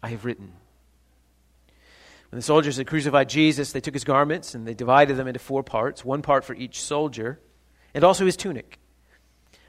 I 0.03 0.09
have 0.09 0.25
written. 0.25 0.51
When 2.29 2.37
the 2.37 2.43
soldiers 2.43 2.77
had 2.77 2.87
crucified 2.87 3.29
Jesus, 3.29 3.71
they 3.71 3.79
took 3.79 3.93
his 3.93 4.03
garments 4.03 4.53
and 4.53 4.67
they 4.67 4.73
divided 4.73 5.17
them 5.17 5.27
into 5.27 5.39
four 5.39 5.63
parts, 5.63 6.03
one 6.03 6.21
part 6.21 6.43
for 6.43 6.53
each 6.53 6.81
soldier, 6.81 7.39
and 7.93 8.03
also 8.03 8.25
his 8.25 8.35
tunic. 8.35 8.79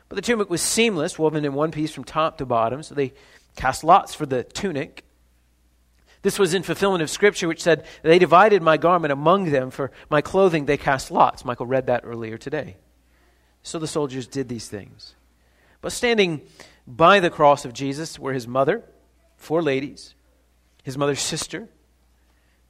But 0.08 0.16
the 0.16 0.22
tunic 0.22 0.50
was 0.50 0.60
seamless, 0.60 1.18
woven 1.18 1.44
in 1.44 1.54
one 1.54 1.70
piece 1.70 1.92
from 1.92 2.04
top 2.04 2.38
to 2.38 2.46
bottom, 2.46 2.82
so 2.82 2.94
they 2.94 3.12
cast 3.56 3.84
lots 3.84 4.14
for 4.14 4.26
the 4.26 4.44
tunic. 4.44 5.04
This 6.22 6.38
was 6.38 6.54
in 6.54 6.62
fulfillment 6.62 7.02
of 7.02 7.10
Scripture, 7.10 7.48
which 7.48 7.62
said, 7.62 7.84
They 8.02 8.18
divided 8.18 8.62
my 8.62 8.78
garment 8.78 9.12
among 9.12 9.50
them, 9.50 9.70
for 9.70 9.90
my 10.08 10.22
clothing 10.22 10.64
they 10.64 10.78
cast 10.78 11.10
lots. 11.10 11.44
Michael 11.44 11.66
read 11.66 11.86
that 11.88 12.02
earlier 12.04 12.38
today. 12.38 12.76
So 13.62 13.78
the 13.78 13.86
soldiers 13.86 14.26
did 14.26 14.48
these 14.48 14.68
things. 14.68 15.14
But 15.82 15.92
standing 15.92 16.40
by 16.86 17.20
the 17.20 17.30
cross 17.30 17.66
of 17.66 17.74
Jesus 17.74 18.18
were 18.18 18.32
his 18.32 18.48
mother, 18.48 18.82
four 19.36 19.62
ladies, 19.62 20.14
his 20.84 20.96
mother's 20.96 21.20
sister, 21.20 21.68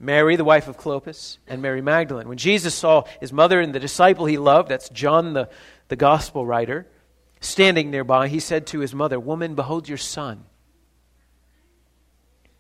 Mary, 0.01 0.37
the 0.37 0.45
wife 0.45 0.67
of 0.67 0.79
Clopas, 0.79 1.39
and 1.47 1.61
Mary 1.61 1.83
Magdalene. 1.83 2.29
When 2.29 2.39
Jesus 2.39 2.75
saw 2.75 3.05
his 3.21 3.33
mother 3.33 3.61
and 3.61 3.75
the 3.75 3.81
disciple 3.81 4.27
he 4.27 4.39
loved, 4.39 4.71
that's 4.71 4.89
John 4.89 5.35
the, 5.35 5.51
the 5.89 5.97
gospel 5.97 6.47
writer, 6.47 6.87
Standing 7.41 7.91
nearby, 7.91 8.29
he 8.29 8.41
said 8.41 8.67
to 8.69 8.79
his 8.79 8.95
mother, 8.95 9.21
Woman, 9.21 9.55
behold 9.55 9.87
your 9.87 9.99
son. 9.99 10.45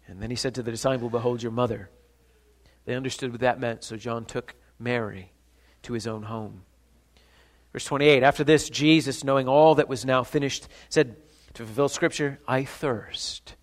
And 0.06 0.20
then 0.20 0.28
he 0.28 0.36
said 0.36 0.56
to 0.56 0.62
the 0.62 0.70
disciple, 0.70 1.08
Behold 1.08 1.42
your 1.42 1.52
mother. 1.52 1.88
They 2.84 2.94
understood 2.94 3.32
what 3.32 3.40
that 3.40 3.58
meant, 3.58 3.82
so 3.82 3.96
John 3.96 4.26
took 4.26 4.54
Mary 4.78 5.32
to 5.84 5.94
his 5.94 6.06
own 6.06 6.24
home. 6.24 6.64
Verse 7.72 7.86
28 7.86 8.22
After 8.22 8.44
this, 8.44 8.68
Jesus, 8.68 9.24
knowing 9.24 9.48
all 9.48 9.76
that 9.76 9.88
was 9.88 10.04
now 10.04 10.22
finished, 10.22 10.68
said, 10.90 11.16
To 11.54 11.64
fulfill 11.64 11.88
Scripture, 11.88 12.38
I 12.46 12.64
thirst. 12.64 13.56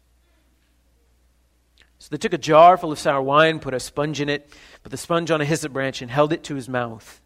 They 2.11 2.17
took 2.17 2.33
a 2.33 2.37
jar 2.37 2.77
full 2.77 2.91
of 2.91 2.99
sour 2.99 3.21
wine, 3.21 3.59
put 3.59 3.73
a 3.73 3.79
sponge 3.79 4.19
in 4.19 4.27
it, 4.27 4.53
put 4.83 4.91
the 4.91 4.97
sponge 4.97 5.31
on 5.31 5.39
a 5.39 5.45
hyssop 5.45 5.71
branch, 5.71 6.01
and 6.01 6.11
held 6.11 6.33
it 6.33 6.43
to 6.43 6.55
his 6.55 6.67
mouth. 6.67 7.21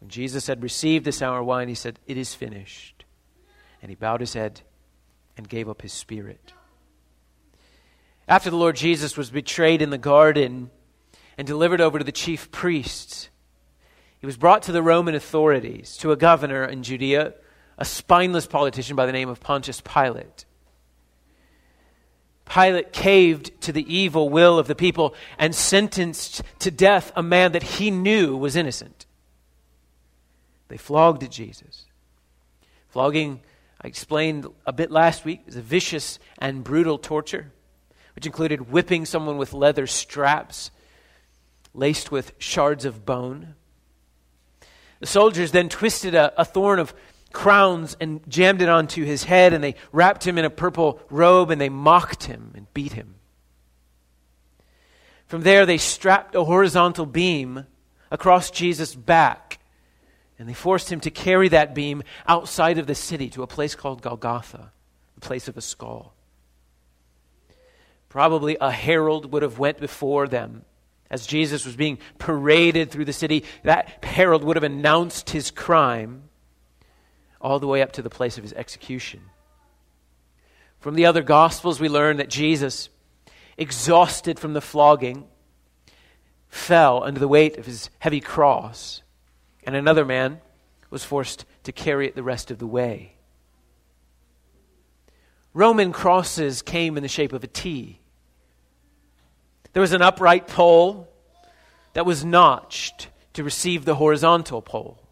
When 0.00 0.08
Jesus 0.08 0.46
had 0.46 0.62
received 0.62 1.04
the 1.04 1.12
sour 1.12 1.42
wine, 1.42 1.68
he 1.68 1.74
said, 1.74 2.00
It 2.06 2.16
is 2.16 2.34
finished. 2.34 3.04
And 3.82 3.90
he 3.90 3.94
bowed 3.94 4.20
his 4.20 4.32
head 4.32 4.62
and 5.36 5.46
gave 5.46 5.68
up 5.68 5.82
his 5.82 5.92
spirit. 5.92 6.54
After 8.26 8.48
the 8.48 8.56
Lord 8.56 8.76
Jesus 8.76 9.14
was 9.14 9.28
betrayed 9.28 9.82
in 9.82 9.90
the 9.90 9.98
garden 9.98 10.70
and 11.36 11.46
delivered 11.46 11.82
over 11.82 11.98
to 11.98 12.04
the 12.04 12.12
chief 12.12 12.50
priests, 12.50 13.28
he 14.18 14.26
was 14.26 14.38
brought 14.38 14.62
to 14.62 14.72
the 14.72 14.82
Roman 14.82 15.14
authorities, 15.14 15.98
to 15.98 16.12
a 16.12 16.16
governor 16.16 16.64
in 16.64 16.82
Judea, 16.82 17.34
a 17.76 17.84
spineless 17.84 18.46
politician 18.46 18.96
by 18.96 19.04
the 19.04 19.12
name 19.12 19.28
of 19.28 19.40
Pontius 19.40 19.82
Pilate. 19.82 20.46
Pilate 22.46 22.92
caved 22.92 23.60
to 23.62 23.72
the 23.72 23.92
evil 23.92 24.28
will 24.28 24.58
of 24.58 24.68
the 24.68 24.74
people 24.74 25.14
and 25.38 25.54
sentenced 25.54 26.42
to 26.60 26.70
death 26.70 27.12
a 27.16 27.22
man 27.22 27.52
that 27.52 27.62
he 27.62 27.90
knew 27.90 28.36
was 28.36 28.56
innocent. 28.56 29.04
They 30.68 30.76
flogged 30.76 31.30
Jesus. 31.30 31.84
Flogging, 32.88 33.40
I 33.80 33.88
explained 33.88 34.46
a 34.64 34.72
bit 34.72 34.90
last 34.90 35.24
week, 35.24 35.42
is 35.46 35.56
a 35.56 35.62
vicious 35.62 36.18
and 36.38 36.64
brutal 36.64 36.98
torture, 36.98 37.52
which 38.14 38.26
included 38.26 38.70
whipping 38.70 39.04
someone 39.04 39.36
with 39.36 39.52
leather 39.52 39.86
straps 39.86 40.70
laced 41.74 42.10
with 42.10 42.32
shards 42.38 42.84
of 42.84 43.04
bone. 43.04 43.54
The 45.00 45.06
soldiers 45.06 45.52
then 45.52 45.68
twisted 45.68 46.14
a, 46.14 46.32
a 46.40 46.44
thorn 46.44 46.78
of 46.78 46.94
crowns 47.32 47.96
and 48.00 48.20
jammed 48.28 48.62
it 48.62 48.68
onto 48.68 49.04
his 49.04 49.24
head, 49.24 49.52
and 49.52 49.62
they 49.62 49.74
wrapped 49.92 50.26
him 50.26 50.38
in 50.38 50.44
a 50.44 50.50
purple 50.50 51.00
robe 51.10 51.50
and 51.50 51.60
they 51.60 51.68
mocked 51.68 52.24
him 52.24 52.52
and 52.54 52.72
beat 52.72 52.92
him. 52.92 53.16
From 55.26 55.42
there, 55.42 55.66
they 55.66 55.78
strapped 55.78 56.34
a 56.34 56.44
horizontal 56.44 57.04
beam 57.04 57.66
across 58.10 58.50
Jesus' 58.50 58.94
back 58.94 59.58
and 60.38 60.48
they 60.48 60.54
forced 60.54 60.90
him 60.90 61.00
to 61.00 61.10
carry 61.10 61.48
that 61.48 61.74
beam 61.74 62.02
outside 62.26 62.78
of 62.78 62.86
the 62.86 62.94
city 62.94 63.30
to 63.30 63.42
a 63.42 63.46
place 63.46 63.74
called 63.74 64.02
Golgotha, 64.02 64.70
the 65.14 65.20
place 65.20 65.48
of 65.48 65.56
a 65.56 65.62
skull. 65.62 66.14
Probably 68.08 68.56
a 68.60 68.70
herald 68.70 69.32
would 69.32 69.42
have 69.42 69.58
went 69.58 69.78
before 69.78 70.28
them 70.28 70.64
as 71.10 71.26
Jesus 71.26 71.64
was 71.64 71.76
being 71.76 71.98
paraded 72.18 72.90
through 72.90 73.04
the 73.06 73.12
city. 73.12 73.44
That 73.62 74.04
herald 74.04 74.44
would 74.44 74.56
have 74.56 74.64
announced 74.64 75.30
his 75.30 75.50
crime 75.50 76.25
all 77.46 77.60
the 77.60 77.66
way 77.68 77.80
up 77.80 77.92
to 77.92 78.02
the 78.02 78.10
place 78.10 78.36
of 78.36 78.42
his 78.42 78.52
execution. 78.54 79.20
From 80.80 80.96
the 80.96 81.06
other 81.06 81.22
gospels 81.22 81.78
we 81.78 81.88
learn 81.88 82.16
that 82.16 82.28
Jesus, 82.28 82.88
exhausted 83.56 84.40
from 84.40 84.52
the 84.52 84.60
flogging, 84.60 85.28
fell 86.48 87.04
under 87.04 87.20
the 87.20 87.28
weight 87.28 87.56
of 87.56 87.64
his 87.64 87.88
heavy 88.00 88.20
cross 88.20 89.02
and 89.62 89.76
another 89.76 90.04
man 90.04 90.40
was 90.90 91.04
forced 91.04 91.44
to 91.62 91.70
carry 91.70 92.08
it 92.08 92.16
the 92.16 92.22
rest 92.24 92.50
of 92.50 92.58
the 92.58 92.66
way. 92.66 93.12
Roman 95.54 95.92
crosses 95.92 96.62
came 96.62 96.96
in 96.96 97.04
the 97.04 97.08
shape 97.08 97.32
of 97.32 97.44
a 97.44 97.48
T. 97.48 98.00
There 99.72 99.80
was 99.80 99.92
an 99.92 100.02
upright 100.02 100.48
pole 100.48 101.08
that 101.92 102.06
was 102.06 102.24
notched 102.24 103.06
to 103.34 103.44
receive 103.44 103.84
the 103.84 103.94
horizontal 103.94 104.62
pole. 104.62 105.05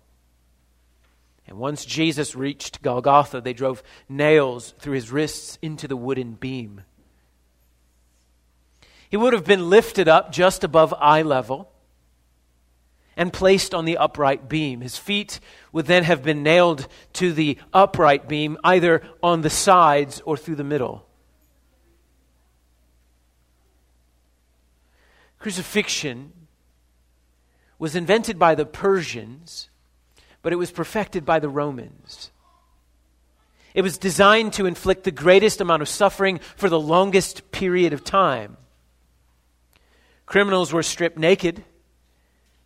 And 1.46 1.58
once 1.58 1.84
Jesus 1.84 2.34
reached 2.34 2.82
Golgotha, 2.82 3.40
they 3.40 3.52
drove 3.52 3.82
nails 4.08 4.74
through 4.78 4.94
his 4.94 5.12
wrists 5.12 5.58
into 5.60 5.86
the 5.86 5.96
wooden 5.96 6.32
beam. 6.34 6.82
He 9.10 9.16
would 9.16 9.32
have 9.32 9.44
been 9.44 9.70
lifted 9.70 10.08
up 10.08 10.32
just 10.32 10.64
above 10.64 10.94
eye 10.98 11.22
level 11.22 11.70
and 13.16 13.32
placed 13.32 13.74
on 13.74 13.84
the 13.84 13.98
upright 13.98 14.48
beam. 14.48 14.80
His 14.80 14.98
feet 14.98 15.38
would 15.72 15.86
then 15.86 16.04
have 16.04 16.22
been 16.22 16.42
nailed 16.42 16.88
to 17.14 17.32
the 17.32 17.58
upright 17.72 18.28
beam, 18.28 18.58
either 18.64 19.02
on 19.22 19.42
the 19.42 19.50
sides 19.50 20.20
or 20.24 20.36
through 20.36 20.56
the 20.56 20.64
middle. 20.64 21.06
Crucifixion 25.38 26.32
was 27.78 27.94
invented 27.94 28.38
by 28.38 28.54
the 28.54 28.64
Persians, 28.64 29.68
but 30.44 30.52
it 30.52 30.56
was 30.56 30.70
perfected 30.70 31.24
by 31.24 31.40
the 31.40 31.48
Romans. 31.48 32.30
It 33.72 33.82
was 33.82 33.98
designed 33.98 34.52
to 34.52 34.66
inflict 34.66 35.02
the 35.02 35.10
greatest 35.10 35.60
amount 35.60 35.80
of 35.80 35.88
suffering 35.88 36.38
for 36.54 36.68
the 36.68 36.78
longest 36.78 37.50
period 37.50 37.94
of 37.94 38.04
time. 38.04 38.58
Criminals 40.26 40.70
were 40.70 40.82
stripped 40.82 41.18
naked 41.18 41.64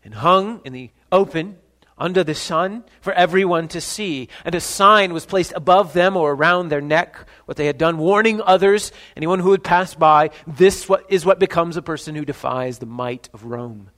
and 0.04 0.12
hung 0.12 0.60
in 0.64 0.72
the 0.72 0.90
open 1.12 1.56
under 1.96 2.24
the 2.24 2.34
sun 2.34 2.82
for 3.00 3.12
everyone 3.12 3.68
to 3.68 3.80
see. 3.80 4.28
And 4.44 4.56
a 4.56 4.60
sign 4.60 5.12
was 5.12 5.24
placed 5.24 5.52
above 5.54 5.92
them 5.92 6.16
or 6.16 6.32
around 6.32 6.68
their 6.68 6.80
neck, 6.80 7.16
what 7.44 7.56
they 7.56 7.66
had 7.66 7.78
done, 7.78 7.98
warning 7.98 8.42
others, 8.42 8.90
anyone 9.16 9.38
who 9.38 9.50
would 9.50 9.64
pass 9.64 9.94
by, 9.94 10.30
this 10.48 10.90
is 11.08 11.24
what 11.24 11.38
becomes 11.38 11.76
a 11.76 11.82
person 11.82 12.16
who 12.16 12.24
defies 12.24 12.78
the 12.78 12.86
might 12.86 13.28
of 13.32 13.44
Rome. 13.44 13.90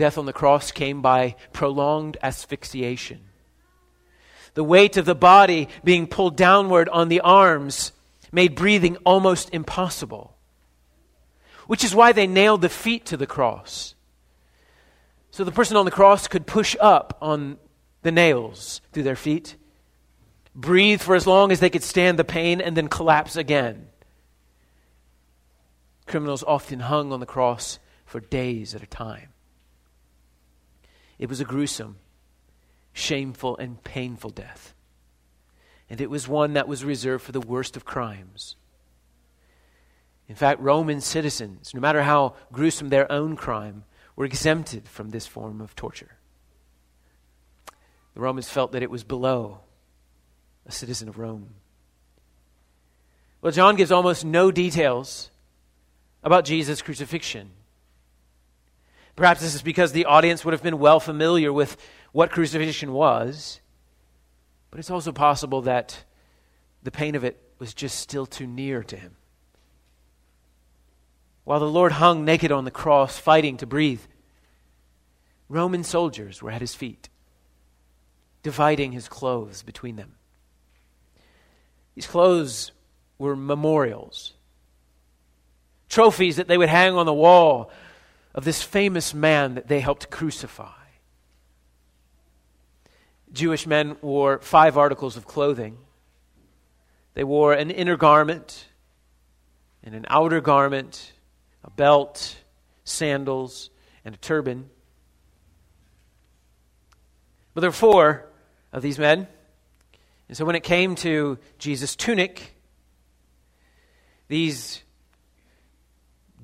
Death 0.00 0.18
on 0.18 0.26
the 0.26 0.32
cross 0.32 0.72
came 0.72 1.02
by 1.02 1.36
prolonged 1.52 2.16
asphyxiation. 2.22 3.20
The 4.54 4.64
weight 4.64 4.96
of 4.96 5.04
the 5.04 5.14
body 5.14 5.68
being 5.84 6.06
pulled 6.06 6.36
downward 6.36 6.88
on 6.88 7.08
the 7.08 7.20
arms 7.20 7.92
made 8.32 8.56
breathing 8.56 8.96
almost 9.04 9.50
impossible 9.52 10.36
which 11.70 11.84
is 11.84 11.94
why 11.94 12.10
they 12.10 12.26
nailed 12.26 12.62
the 12.62 12.68
feet 12.68 13.06
to 13.06 13.16
the 13.16 13.28
cross. 13.28 13.94
So 15.30 15.44
the 15.44 15.52
person 15.52 15.76
on 15.76 15.84
the 15.84 15.92
cross 15.92 16.26
could 16.26 16.44
push 16.44 16.74
up 16.80 17.16
on 17.22 17.58
the 18.02 18.10
nails 18.10 18.80
through 18.90 19.04
their 19.04 19.14
feet, 19.14 19.54
breathe 20.52 21.00
for 21.00 21.14
as 21.14 21.28
long 21.28 21.52
as 21.52 21.60
they 21.60 21.70
could 21.70 21.84
stand 21.84 22.18
the 22.18 22.24
pain, 22.24 22.60
and 22.60 22.76
then 22.76 22.88
collapse 22.88 23.36
again. 23.36 23.86
Criminals 26.08 26.42
often 26.42 26.80
hung 26.80 27.12
on 27.12 27.20
the 27.20 27.24
cross 27.24 27.78
for 28.04 28.18
days 28.18 28.74
at 28.74 28.82
a 28.82 28.86
time. 28.88 29.29
It 31.20 31.28
was 31.28 31.40
a 31.40 31.44
gruesome, 31.44 31.98
shameful, 32.92 33.56
and 33.58 33.80
painful 33.84 34.30
death. 34.30 34.74
And 35.88 36.00
it 36.00 36.10
was 36.10 36.26
one 36.26 36.54
that 36.54 36.66
was 36.66 36.84
reserved 36.84 37.22
for 37.22 37.30
the 37.30 37.40
worst 37.40 37.76
of 37.76 37.84
crimes 37.84 38.56
in 40.30 40.36
fact, 40.36 40.60
Roman 40.60 41.00
citizens, 41.00 41.74
no 41.74 41.80
matter 41.80 42.02
how 42.02 42.34
gruesome 42.52 42.88
their 42.88 43.10
own 43.10 43.34
crime, 43.34 43.82
were 44.14 44.24
exempted 44.24 44.86
from 44.86 45.10
this 45.10 45.26
form 45.26 45.60
of 45.60 45.74
torture. 45.74 46.18
The 48.14 48.20
Romans 48.20 48.48
felt 48.48 48.70
that 48.70 48.84
it 48.84 48.92
was 48.92 49.02
below 49.02 49.58
a 50.64 50.70
citizen 50.70 51.08
of 51.08 51.18
Rome. 51.18 51.54
Well, 53.42 53.50
John 53.50 53.74
gives 53.74 53.90
almost 53.90 54.24
no 54.24 54.52
details 54.52 55.32
about 56.22 56.44
Jesus' 56.44 56.80
crucifixion. 56.80 57.50
Perhaps 59.20 59.42
this 59.42 59.54
is 59.54 59.62
because 59.62 59.92
the 59.92 60.06
audience 60.06 60.44
would 60.44 60.52
have 60.52 60.62
been 60.62 60.78
well 60.78 60.98
familiar 60.98 61.52
with 61.52 61.76
what 62.12 62.30
crucifixion 62.30 62.92
was, 62.92 63.60
but 64.70 64.80
it's 64.80 64.90
also 64.90 65.12
possible 65.12 65.62
that 65.62 66.04
the 66.82 66.90
pain 66.90 67.14
of 67.14 67.22
it 67.22 67.40
was 67.58 67.74
just 67.74 67.98
still 67.98 68.24
too 68.26 68.46
near 68.46 68.82
to 68.82 68.96
him 68.96 69.16
while 71.50 71.58
the 71.58 71.66
Lord 71.66 71.90
hung 71.90 72.24
naked 72.24 72.52
on 72.52 72.64
the 72.64 72.70
cross, 72.70 73.18
fighting 73.18 73.56
to 73.56 73.66
breathe, 73.66 74.02
Roman 75.48 75.82
soldiers 75.82 76.40
were 76.40 76.52
at 76.52 76.60
his 76.60 76.76
feet, 76.76 77.08
dividing 78.44 78.92
his 78.92 79.08
clothes 79.08 79.64
between 79.64 79.96
them. 79.96 80.14
These 81.96 82.06
clothes 82.06 82.70
were 83.18 83.34
memorials, 83.34 84.34
trophies 85.88 86.36
that 86.36 86.46
they 86.46 86.56
would 86.56 86.68
hang 86.68 86.94
on 86.94 87.06
the 87.06 87.12
wall 87.12 87.72
of 88.34 88.44
this 88.44 88.62
famous 88.62 89.12
man 89.14 89.54
that 89.54 89.68
they 89.68 89.80
helped 89.80 90.10
crucify. 90.10 90.72
Jewish 93.32 93.66
men 93.66 93.96
wore 94.02 94.38
five 94.40 94.76
articles 94.76 95.16
of 95.16 95.26
clothing. 95.26 95.78
They 97.14 97.24
wore 97.24 97.52
an 97.52 97.70
inner 97.70 97.96
garment 97.96 98.66
and 99.82 99.94
an 99.94 100.06
outer 100.08 100.40
garment 100.40 101.12
a 101.64 101.70
belt, 101.70 102.36
sandals, 102.84 103.70
and 104.04 104.14
a 104.14 104.18
turban. 104.18 104.70
But 107.54 107.60
there 107.62 107.70
were 107.70 107.74
four 107.74 108.26
of 108.72 108.82
these 108.82 108.98
men. 108.98 109.26
And 110.28 110.36
so 110.36 110.44
when 110.44 110.56
it 110.56 110.62
came 110.62 110.94
to 110.96 111.38
Jesus' 111.58 111.96
tunic, 111.96 112.54
these 114.28 114.82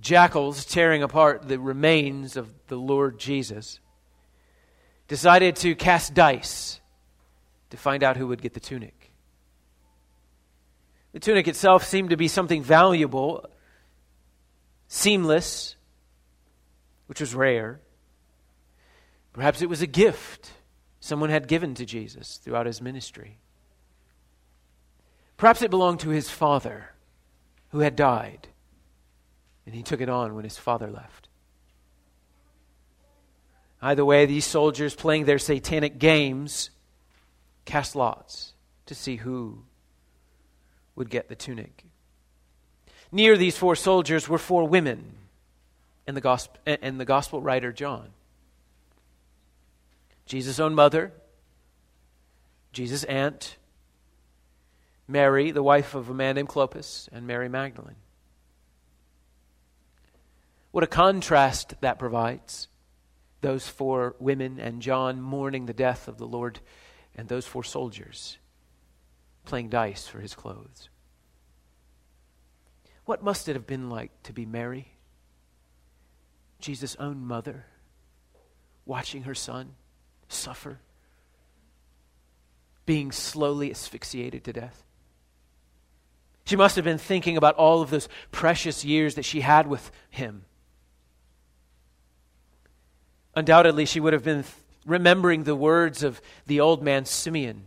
jackals 0.06 0.64
tearing 0.64 1.02
apart 1.02 1.48
the 1.48 1.58
remains 1.58 2.36
of 2.36 2.54
the 2.68 2.76
Lord 2.76 3.18
Jesus 3.18 3.80
decided 5.08 5.56
to 5.56 5.74
cast 5.74 6.14
dice 6.14 6.80
to 7.70 7.76
find 7.76 8.04
out 8.04 8.16
who 8.16 8.28
would 8.28 8.40
get 8.40 8.54
the 8.54 8.60
tunic. 8.60 9.10
The 11.12 11.18
tunic 11.18 11.48
itself 11.48 11.84
seemed 11.84 12.10
to 12.10 12.16
be 12.16 12.28
something 12.28 12.62
valuable, 12.62 13.46
seamless, 14.86 15.74
which 17.06 17.20
was 17.20 17.34
rare. 17.34 17.80
Perhaps 19.32 19.60
it 19.60 19.68
was 19.68 19.82
a 19.82 19.88
gift 19.88 20.52
someone 21.00 21.30
had 21.30 21.48
given 21.48 21.74
to 21.74 21.84
Jesus 21.84 22.36
throughout 22.36 22.66
his 22.66 22.80
ministry. 22.80 23.38
Perhaps 25.36 25.62
it 25.62 25.70
belonged 25.70 26.00
to 26.00 26.10
his 26.10 26.30
father 26.30 26.92
who 27.70 27.80
had 27.80 27.96
died, 27.96 28.48
and 29.66 29.74
he 29.74 29.82
took 29.82 30.00
it 30.00 30.08
on 30.08 30.34
when 30.34 30.44
his 30.44 30.56
father 30.56 30.88
left. 30.88 31.28
Either 33.82 34.04
way, 34.04 34.24
these 34.24 34.46
soldiers 34.46 34.94
playing 34.94 35.24
their 35.24 35.38
satanic 35.38 35.98
games 35.98 36.70
cast 37.64 37.94
lots 37.94 38.54
to 38.86 38.94
see 38.94 39.16
who 39.16 39.58
would 40.94 41.10
get 41.10 41.28
the 41.28 41.34
tunic. 41.34 41.84
Near 43.12 43.36
these 43.36 43.56
four 43.56 43.76
soldiers 43.76 44.28
were 44.28 44.38
four 44.38 44.66
women 44.66 45.12
and 46.06 46.16
the 46.16 46.20
gospel, 46.20 46.60
and 46.66 46.98
the 47.00 47.04
gospel 47.04 47.40
writer 47.40 47.72
John. 47.72 48.10
Jesus' 50.24 50.58
own 50.58 50.74
mother, 50.74 51.12
Jesus' 52.72 53.04
aunt, 53.04 53.56
Mary, 55.06 55.50
the 55.50 55.62
wife 55.62 55.94
of 55.94 56.10
a 56.10 56.14
man 56.14 56.34
named 56.34 56.48
Clopas, 56.48 57.08
and 57.12 57.26
Mary 57.26 57.48
Magdalene. 57.48 57.96
What 60.76 60.84
a 60.84 60.88
contrast 60.88 61.72
that 61.80 61.98
provides. 61.98 62.68
Those 63.40 63.66
four 63.66 64.14
women 64.18 64.60
and 64.60 64.82
John 64.82 65.22
mourning 65.22 65.64
the 65.64 65.72
death 65.72 66.06
of 66.06 66.18
the 66.18 66.26
Lord, 66.26 66.60
and 67.14 67.26
those 67.26 67.46
four 67.46 67.64
soldiers 67.64 68.36
playing 69.46 69.70
dice 69.70 70.06
for 70.06 70.20
his 70.20 70.34
clothes. 70.34 70.90
What 73.06 73.24
must 73.24 73.48
it 73.48 73.54
have 73.54 73.66
been 73.66 73.88
like 73.88 74.10
to 74.24 74.34
be 74.34 74.44
Mary, 74.44 74.92
Jesus' 76.60 76.94
own 76.96 77.24
mother, 77.24 77.64
watching 78.84 79.22
her 79.22 79.34
son 79.34 79.76
suffer, 80.28 80.80
being 82.84 83.12
slowly 83.12 83.70
asphyxiated 83.70 84.44
to 84.44 84.52
death? 84.52 84.84
She 86.44 86.54
must 86.54 86.76
have 86.76 86.84
been 86.84 86.98
thinking 86.98 87.38
about 87.38 87.54
all 87.54 87.80
of 87.80 87.88
those 87.88 88.10
precious 88.30 88.84
years 88.84 89.14
that 89.14 89.24
she 89.24 89.40
had 89.40 89.66
with 89.68 89.90
him. 90.10 90.44
Undoubtedly, 93.36 93.84
she 93.84 94.00
would 94.00 94.14
have 94.14 94.24
been 94.24 94.44
remembering 94.86 95.44
the 95.44 95.54
words 95.54 96.02
of 96.02 96.22
the 96.46 96.58
old 96.58 96.82
man 96.82 97.04
Simeon, 97.04 97.66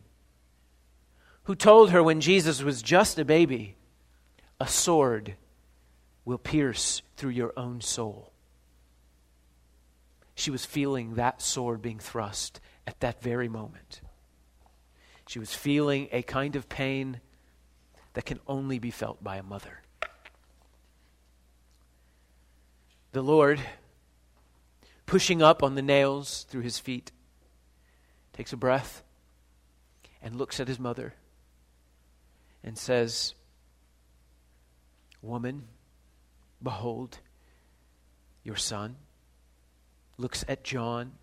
who 1.43 1.55
told 1.55 1.91
her 1.91 2.01
when 2.01 2.21
Jesus 2.21 2.63
was 2.63 2.81
just 2.81 3.19
a 3.19 3.23
baby 3.23 3.75
a 4.59 4.67
sword 4.67 5.35
will 6.25 6.37
pierce 6.37 7.01
through 7.15 7.29
your 7.29 7.53
own 7.55 7.81
soul. 7.81 8.33
She 10.35 10.51
was 10.51 10.65
feeling 10.65 11.15
that 11.15 11.41
sword 11.41 11.81
being 11.81 11.99
thrust 11.99 12.59
at 12.87 12.99
that 12.99 13.21
very 13.21 13.47
moment. 13.47 14.01
She 15.27 15.39
was 15.39 15.53
feeling 15.53 16.09
a 16.11 16.23
kind 16.23 16.55
of 16.55 16.67
pain 16.67 17.21
that 18.13 18.25
can 18.25 18.39
only 18.47 18.79
be 18.79 18.91
felt 18.91 19.23
by 19.23 19.37
a 19.37 19.43
mother. 19.43 19.81
The 23.11 23.21
Lord, 23.21 23.59
pushing 25.09 25.41
up 25.41 25.63
on 25.63 25.73
the 25.73 25.81
nails 25.81 26.45
through 26.49 26.61
his 26.61 26.77
feet, 26.77 27.11
takes 28.31 28.53
a 28.53 28.57
breath 28.57 29.01
and 30.21 30.35
looks 30.35 30.59
at 30.59 30.67
his 30.67 30.77
mother 30.79 31.15
and 32.63 32.77
says, 32.77 33.33
Woman, 35.23 35.63
behold 36.61 37.17
your 38.43 38.55
son. 38.55 38.97
looks 40.19 40.45
at 40.47 40.63
John, 40.63 41.13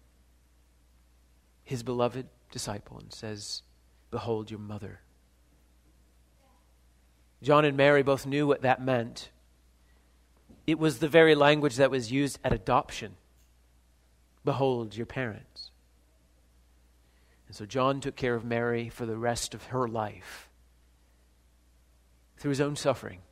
his 1.62 1.84
beloved 1.84 2.26
disciple, 2.50 2.98
and 2.98 3.12
says, 3.12 3.62
Behold 4.10 4.50
your 4.50 4.58
mother. 4.58 4.98
John 7.40 7.64
and 7.64 7.76
Mary 7.76 8.02
both 8.02 8.26
knew 8.26 8.48
what 8.48 8.62
that 8.62 8.82
meant. 8.82 9.30
It 10.66 10.80
was 10.80 10.98
the 10.98 11.08
very 11.08 11.36
language 11.36 11.76
that 11.76 11.92
was 11.92 12.10
used 12.10 12.40
at 12.42 12.52
adoption. 12.52 13.14
Behold 14.46 14.96
your 14.96 15.06
parents. 15.06 15.72
And 17.48 17.56
so 17.56 17.66
John 17.66 18.00
took 18.00 18.14
care 18.14 18.36
of 18.36 18.44
Mary 18.44 18.88
for 18.88 19.04
the 19.04 19.16
rest 19.16 19.54
of 19.54 19.64
her 19.64 19.88
life. 19.88 20.48
Through 22.38 22.50
his 22.50 22.60
own 22.60 22.76
suffering, 22.76 23.22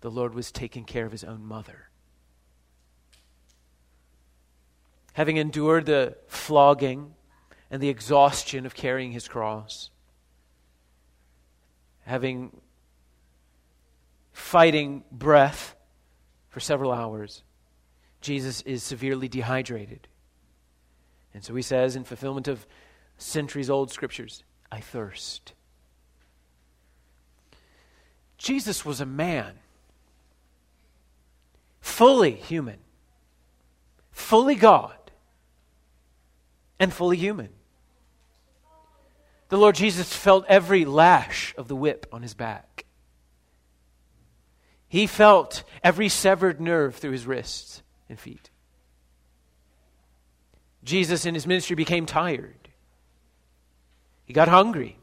the 0.00 0.10
Lord 0.10 0.34
was 0.34 0.50
taking 0.50 0.84
care 0.84 1.06
of 1.06 1.12
his 1.12 1.22
own 1.22 1.44
mother. 1.44 1.90
Having 5.12 5.36
endured 5.36 5.86
the 5.86 6.16
flogging 6.26 7.14
and 7.70 7.80
the 7.80 7.88
exhaustion 7.88 8.66
of 8.66 8.74
carrying 8.74 9.12
his 9.12 9.28
cross, 9.28 9.90
having 12.04 12.60
fighting 14.32 15.04
breath 15.12 15.76
for 16.48 16.58
several 16.58 16.90
hours, 16.90 17.44
Jesus 18.20 18.60
is 18.62 18.82
severely 18.82 19.28
dehydrated. 19.28 20.08
And 21.32 21.44
so 21.44 21.54
he 21.54 21.62
says, 21.62 21.96
in 21.96 22.04
fulfillment 22.04 22.48
of 22.48 22.66
centuries 23.16 23.70
old 23.70 23.90
scriptures, 23.90 24.42
I 24.70 24.80
thirst. 24.80 25.52
Jesus 28.36 28.84
was 28.84 29.00
a 29.00 29.06
man, 29.06 29.54
fully 31.80 32.32
human, 32.32 32.78
fully 34.10 34.54
God, 34.54 34.96
and 36.78 36.92
fully 36.92 37.16
human. 37.16 37.50
The 39.50 39.58
Lord 39.58 39.74
Jesus 39.74 40.14
felt 40.14 40.44
every 40.48 40.84
lash 40.84 41.54
of 41.58 41.68
the 41.68 41.76
whip 41.76 42.06
on 42.12 42.22
his 42.22 42.34
back. 42.34 42.86
He 44.88 45.06
felt 45.06 45.62
every 45.84 46.08
severed 46.08 46.60
nerve 46.60 46.96
through 46.96 47.12
his 47.12 47.26
wrists 47.26 47.82
and 48.10 48.18
feet. 48.18 48.50
Jesus 50.84 51.24
in 51.24 51.34
his 51.34 51.46
ministry 51.46 51.76
became 51.76 52.04
tired. 52.04 52.68
He 54.26 54.34
got 54.34 54.48
hungry. 54.48 54.98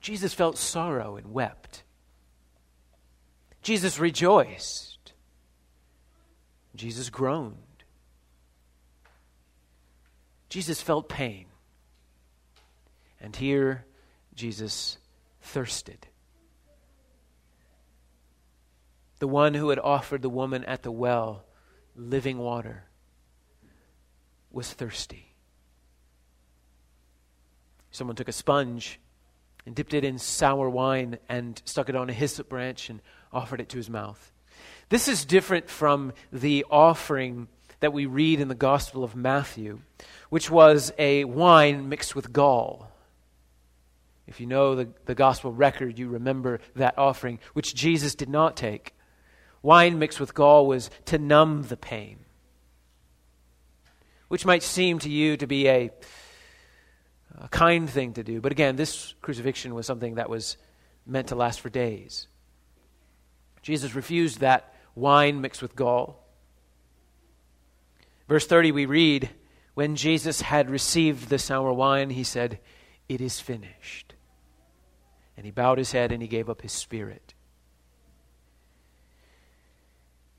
Jesus 0.00 0.34
felt 0.34 0.58
sorrow 0.58 1.16
and 1.16 1.32
wept. 1.32 1.82
Jesus 3.62 3.98
rejoiced. 3.98 5.12
Jesus 6.74 7.10
groaned. 7.10 7.56
Jesus 10.48 10.80
felt 10.80 11.08
pain. 11.08 11.46
And 13.20 13.34
here, 13.34 13.84
Jesus 14.34 14.98
thirsted. 15.40 16.06
The 19.18 19.28
one 19.28 19.54
who 19.54 19.70
had 19.70 19.78
offered 19.78 20.22
the 20.22 20.30
woman 20.30 20.64
at 20.64 20.82
the 20.82 20.92
well 20.92 21.44
living 21.94 22.38
water, 22.38 22.84
was 24.50 24.72
thirsty. 24.72 25.34
Someone 27.90 28.16
took 28.16 28.28
a 28.28 28.32
sponge 28.32 29.00
and 29.64 29.74
dipped 29.74 29.94
it 29.94 30.04
in 30.04 30.18
sour 30.18 30.68
wine 30.68 31.18
and 31.28 31.60
stuck 31.64 31.88
it 31.88 31.96
on 31.96 32.10
a 32.10 32.12
hyssop 32.12 32.48
branch 32.48 32.90
and 32.90 33.00
offered 33.32 33.60
it 33.60 33.68
to 33.70 33.76
his 33.76 33.90
mouth. 33.90 34.32
This 34.88 35.08
is 35.08 35.24
different 35.24 35.68
from 35.68 36.12
the 36.32 36.64
offering 36.70 37.48
that 37.80 37.92
we 37.92 38.06
read 38.06 38.40
in 38.40 38.48
the 38.48 38.54
Gospel 38.54 39.04
of 39.04 39.16
Matthew, 39.16 39.80
which 40.30 40.50
was 40.50 40.92
a 40.98 41.24
wine 41.24 41.88
mixed 41.88 42.14
with 42.14 42.32
gall. 42.32 42.90
If 44.26 44.40
you 44.40 44.46
know 44.46 44.74
the, 44.74 44.88
the 45.04 45.14
Gospel 45.14 45.52
record, 45.52 45.98
you 45.98 46.08
remember 46.08 46.60
that 46.74 46.98
offering, 46.98 47.38
which 47.52 47.74
Jesus 47.74 48.14
did 48.14 48.28
not 48.28 48.56
take. 48.56 48.95
Wine 49.66 49.98
mixed 49.98 50.20
with 50.20 50.32
gall 50.32 50.68
was 50.68 50.90
to 51.06 51.18
numb 51.18 51.64
the 51.64 51.76
pain, 51.76 52.20
which 54.28 54.46
might 54.46 54.62
seem 54.62 55.00
to 55.00 55.10
you 55.10 55.36
to 55.36 55.48
be 55.48 55.66
a, 55.66 55.90
a 57.36 57.48
kind 57.48 57.90
thing 57.90 58.12
to 58.12 58.22
do. 58.22 58.40
But 58.40 58.52
again, 58.52 58.76
this 58.76 59.16
crucifixion 59.22 59.74
was 59.74 59.84
something 59.84 60.14
that 60.14 60.30
was 60.30 60.56
meant 61.04 61.26
to 61.28 61.34
last 61.34 61.60
for 61.60 61.68
days. 61.68 62.28
Jesus 63.60 63.96
refused 63.96 64.38
that 64.38 64.72
wine 64.94 65.40
mixed 65.40 65.62
with 65.62 65.74
gall. 65.74 66.24
Verse 68.28 68.46
30, 68.46 68.70
we 68.70 68.86
read, 68.86 69.30
When 69.74 69.96
Jesus 69.96 70.42
had 70.42 70.70
received 70.70 71.28
the 71.28 71.40
sour 71.40 71.72
wine, 71.72 72.10
he 72.10 72.22
said, 72.22 72.60
It 73.08 73.20
is 73.20 73.40
finished. 73.40 74.14
And 75.36 75.44
he 75.44 75.50
bowed 75.50 75.78
his 75.78 75.90
head 75.90 76.12
and 76.12 76.22
he 76.22 76.28
gave 76.28 76.48
up 76.48 76.62
his 76.62 76.70
spirit. 76.70 77.34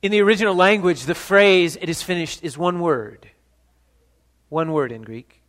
In 0.07 0.11
the 0.11 0.21
original 0.21 0.55
language, 0.55 1.03
the 1.03 1.13
phrase, 1.13 1.75
it 1.81 1.89
is 1.89 2.01
finished, 2.01 2.41
is 2.41 2.57
one 2.57 2.79
word. 2.79 3.27
One 4.47 4.71
word 4.71 4.93
in 4.93 5.01
Greek. 5.01 5.41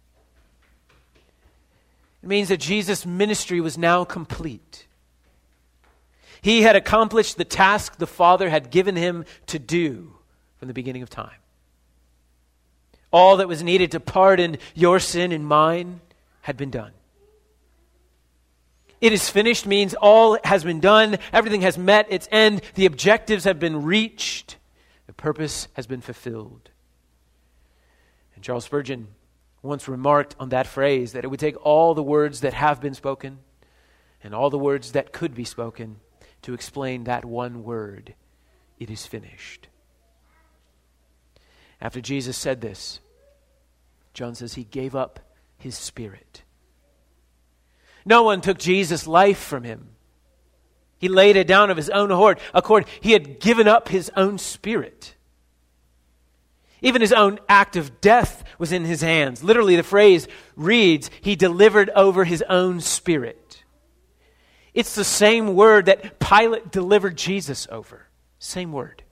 It 2.24 2.28
means 2.28 2.48
that 2.48 2.56
Jesus' 2.56 3.06
ministry 3.06 3.60
was 3.60 3.78
now 3.78 4.04
complete. 4.04 4.88
He 6.42 6.62
had 6.62 6.74
accomplished 6.74 7.36
the 7.36 7.44
task 7.44 7.98
the 7.98 8.06
Father 8.08 8.50
had 8.50 8.72
given 8.72 8.96
him 8.96 9.26
to 9.46 9.60
do 9.60 10.16
from 10.56 10.66
the 10.66 10.74
beginning 10.74 11.02
of 11.02 11.08
time. 11.08 11.38
All 13.12 13.36
that 13.36 13.46
was 13.46 13.62
needed 13.62 13.92
to 13.92 14.00
pardon 14.00 14.58
your 14.74 14.98
sin 14.98 15.30
and 15.30 15.46
mine 15.46 16.00
had 16.40 16.56
been 16.56 16.70
done. 16.70 16.90
It 19.00 19.12
is 19.12 19.30
finished 19.30 19.66
means 19.66 19.94
all 19.94 20.38
has 20.44 20.64
been 20.64 20.80
done, 20.80 21.18
everything 21.32 21.62
has 21.62 21.78
met 21.78 22.06
its 22.10 22.28
end, 22.32 22.62
the 22.74 22.86
objectives 22.86 23.44
have 23.44 23.60
been 23.60 23.84
reached, 23.84 24.56
the 25.06 25.12
purpose 25.12 25.68
has 25.74 25.86
been 25.86 26.00
fulfilled. 26.00 26.70
And 28.34 28.42
Charles 28.42 28.64
Spurgeon 28.64 29.08
once 29.62 29.88
remarked 29.88 30.34
on 30.38 30.48
that 30.50 30.66
phrase 30.66 31.12
that 31.12 31.24
it 31.24 31.28
would 31.28 31.40
take 31.40 31.56
all 31.64 31.94
the 31.94 32.02
words 32.02 32.40
that 32.40 32.54
have 32.54 32.80
been 32.80 32.94
spoken 32.94 33.38
and 34.22 34.34
all 34.34 34.50
the 34.50 34.58
words 34.58 34.92
that 34.92 35.12
could 35.12 35.34
be 35.34 35.44
spoken 35.44 36.00
to 36.42 36.54
explain 36.54 37.04
that 37.04 37.24
one 37.24 37.62
word 37.62 38.14
it 38.78 38.90
is 38.90 39.06
finished. 39.06 39.68
After 41.80 42.00
Jesus 42.00 42.36
said 42.36 42.60
this, 42.60 43.00
John 44.14 44.34
says 44.34 44.54
he 44.54 44.64
gave 44.64 44.96
up 44.96 45.20
his 45.56 45.76
spirit. 45.76 46.42
No 48.08 48.22
one 48.22 48.40
took 48.40 48.56
Jesus' 48.56 49.06
life 49.06 49.38
from 49.38 49.64
him. 49.64 49.90
He 50.96 51.08
laid 51.08 51.36
it 51.36 51.46
down 51.46 51.70
of 51.70 51.76
his 51.76 51.90
own 51.90 52.10
accord. 52.10 52.86
He 53.02 53.12
had 53.12 53.38
given 53.38 53.68
up 53.68 53.90
his 53.90 54.10
own 54.16 54.38
spirit. 54.38 55.14
Even 56.80 57.02
his 57.02 57.12
own 57.12 57.38
act 57.50 57.76
of 57.76 58.00
death 58.00 58.44
was 58.56 58.72
in 58.72 58.86
his 58.86 59.02
hands. 59.02 59.44
Literally, 59.44 59.76
the 59.76 59.82
phrase 59.82 60.26
reads, 60.56 61.10
He 61.20 61.36
delivered 61.36 61.90
over 61.90 62.24
his 62.24 62.42
own 62.48 62.80
spirit. 62.80 63.62
It's 64.72 64.94
the 64.94 65.04
same 65.04 65.54
word 65.54 65.84
that 65.86 66.18
Pilate 66.18 66.70
delivered 66.70 67.14
Jesus 67.14 67.68
over. 67.70 68.06
Same 68.38 68.72
word. 68.72 69.02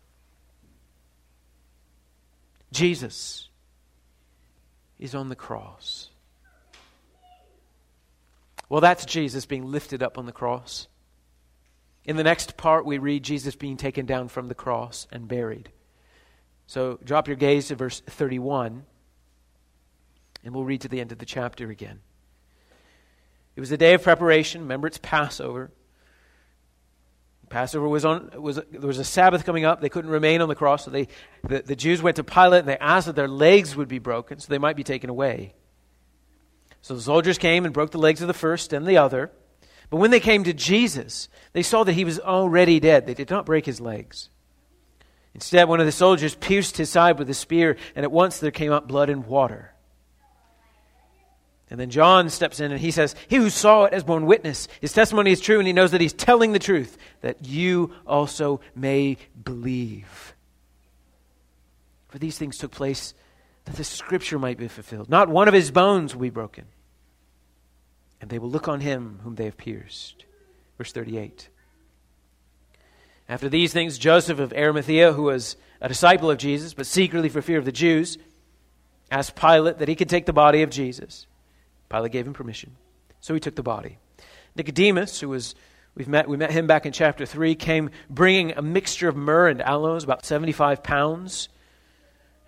Jesus 2.73 3.51
is 4.99 5.15
on 5.15 5.29
the 5.29 5.37
cross. 5.37 6.09
Well, 8.69 8.81
that's 8.81 9.05
Jesus 9.05 9.47
being 9.47 9.71
lifted 9.71 10.03
up 10.03 10.19
on 10.19 10.27
the 10.27 10.33
cross. 10.33 10.89
In 12.05 12.17
the 12.17 12.25
next 12.25 12.57
part, 12.57 12.85
we 12.85 12.99
read 12.99 13.23
Jesus 13.23 13.57
being 13.57 13.77
taken 13.77 14.07
down 14.07 14.29
from 14.29 14.49
the 14.49 14.55
cross 14.55 15.07
and 15.11 15.29
buried. 15.29 15.71
So 16.67 16.99
drop 17.05 17.29
your 17.29 17.37
gaze 17.37 17.69
to 17.69 17.77
verse 17.77 18.01
31, 18.01 18.85
and 20.45 20.55
we'll 20.55 20.65
read 20.65 20.81
to 20.83 20.89
the 20.89 21.01
end 21.01 21.13
of 21.13 21.19
the 21.19 21.27
chapter 21.27 21.71
again. 21.71 22.01
It 23.55 23.61
was 23.61 23.73
a 23.73 23.77
day 23.77 23.95
of 23.95 24.03
preparation. 24.03 24.63
Remember, 24.63 24.87
it's 24.87 24.99
Passover. 24.99 25.71
Passover 27.49 27.89
was 27.89 28.05
on 28.05 28.31
was 28.43 28.57
there 28.57 28.81
was 28.81 28.99
a 28.99 29.05
Sabbath 29.05 29.45
coming 29.45 29.65
up. 29.65 29.81
They 29.81 29.89
couldn't 29.89 30.11
remain 30.11 30.41
on 30.41 30.49
the 30.49 30.57
cross, 30.57 30.85
so 30.85 30.91
they 30.91 31.07
the, 31.45 31.63
the 31.63 31.77
Jews 31.77 32.03
went 32.03 32.17
to 32.17 32.25
Pilate 32.25 32.61
and 32.61 32.69
they 32.69 32.79
asked 32.79 33.07
that 33.07 33.15
their 33.15 33.29
legs 33.29 33.77
would 33.77 33.87
be 33.87 34.01
broken, 34.01 34.41
so 34.41 34.49
they 34.49 34.59
might 34.59 34.77
be 34.77 34.83
taken 34.83 35.09
away. 35.09 35.55
So 36.87 36.95
the 36.95 37.03
soldiers 37.03 37.37
came 37.37 37.65
and 37.65 37.75
broke 37.75 37.91
the 37.91 37.99
legs 37.99 38.23
of 38.23 38.29
the 38.29 38.33
first 38.33 38.73
and 38.73 38.87
the 38.87 38.97
other. 38.97 39.33
But 39.91 39.97
when 39.97 40.13
they 40.13 40.21
came 40.21 40.45
to 40.45 40.53
Jesus, 40.53 41.29
they 41.53 41.65
saw 41.65 41.83
that 41.83 41.95
he 41.95 42.05
was 42.05 42.21
already 42.21 42.79
dead. 42.79 43.07
They 43.07 43.15
did 43.15 43.29
not 43.29 43.45
break 43.45 43.67
his 43.67 43.81
legs. 43.81 44.31
Instead, 45.35 45.69
one 45.69 45.81
of 45.81 45.87
the 45.87 45.91
soldiers 45.91 46.37
pierced 46.37 46.77
his 46.77 46.89
side 46.89 47.19
with 47.19 47.29
a 47.29 47.35
spear, 47.35 47.77
and 47.97 48.05
at 48.05 48.13
once 48.13 48.39
there 48.39 48.53
came 48.53 48.71
up 48.71 48.87
blood 48.87 49.11
and 49.11 49.27
water. 49.27 49.73
And 51.71 51.81
then 51.81 51.91
John 51.91 52.31
steps 52.31 52.61
in 52.61 52.71
and 52.71 52.81
he 52.81 52.93
says, 52.93 53.17
He 53.27 53.35
who 53.35 53.51
saw 53.51 53.87
it 53.87 53.93
has 53.93 54.05
borne 54.05 54.25
witness. 54.25 54.69
His 54.81 54.93
testimony 54.93 55.33
is 55.33 55.41
true, 55.41 55.59
and 55.59 55.67
he 55.67 55.73
knows 55.73 55.91
that 55.91 56.01
he's 56.01 56.13
telling 56.13 56.53
the 56.53 56.61
truth, 56.61 56.97
that 57.21 57.45
you 57.45 57.95
also 58.07 58.61
may 58.77 59.17
believe. 59.43 60.37
For 62.07 62.21
these 62.21 62.39
things 62.39 62.59
took 62.59 62.71
place 62.71 63.13
that 63.65 63.75
the 63.75 63.83
scripture 63.83 64.39
might 64.39 64.57
be 64.57 64.69
fulfilled. 64.69 65.11
Not 65.11 65.29
one 65.29 65.49
of 65.49 65.55
his 65.55 65.73
bones 65.73 66.15
will 66.15 66.23
be 66.23 66.31
broken. 66.31 66.67
And 68.21 68.31
they 68.31 68.39
will 68.39 68.51
look 68.51 68.69
on 68.69 68.81
him 68.81 69.21
whom 69.23 69.35
they 69.35 69.45
have 69.45 69.57
pierced. 69.57 70.25
Verse 70.79 70.93
38. 70.93 71.49
After 73.29 73.49
these 73.49 73.73
things, 73.73 73.99
Joseph 73.99 74.39
of 74.39 74.53
Arimathea, 74.53 75.13
who 75.13 75.25
was 75.25 75.57
a 75.81 75.89
disciple 75.89 76.31
of 76.31 76.39
Jesus, 76.39 76.75
but 76.75 76.87
secretly 76.87 77.29
for 77.29 77.43
fear 77.43 77.59
of 77.59 77.65
the 77.65 77.73
Jews, 77.73 78.19
asked 79.11 79.37
Pilate 79.37 79.79
that 79.79 79.89
he 79.89 79.97
could 79.97 80.09
take 80.09 80.27
the 80.27 80.33
body 80.33 80.63
of 80.63 80.71
Jesus. 80.71 81.27
Pilate 81.89 82.13
gave 82.13 82.27
him 82.27 82.35
permission. 82.35 82.77
So 83.21 83.35
he 83.35 83.41
took 83.41 83.57
the 83.57 83.63
body. 83.63 83.99
Nicodemus, 84.55 85.21
who 85.21 85.29
was 85.29 85.55
we've 85.95 86.09
met 86.09 86.29
we 86.29 86.37
met 86.37 86.51
him 86.51 86.67
back 86.67 86.87
in 86.87 86.93
chapter 86.93 87.27
3, 87.27 87.55
came 87.55 87.91
bringing 88.09 88.53
a 88.53 88.63
mixture 88.63 89.09
of 89.09 89.17
myrrh 89.17 89.49
and 89.49 89.61
aloes, 89.61 90.05
about 90.05 90.25
75 90.25 90.83
pounds. 90.83 91.49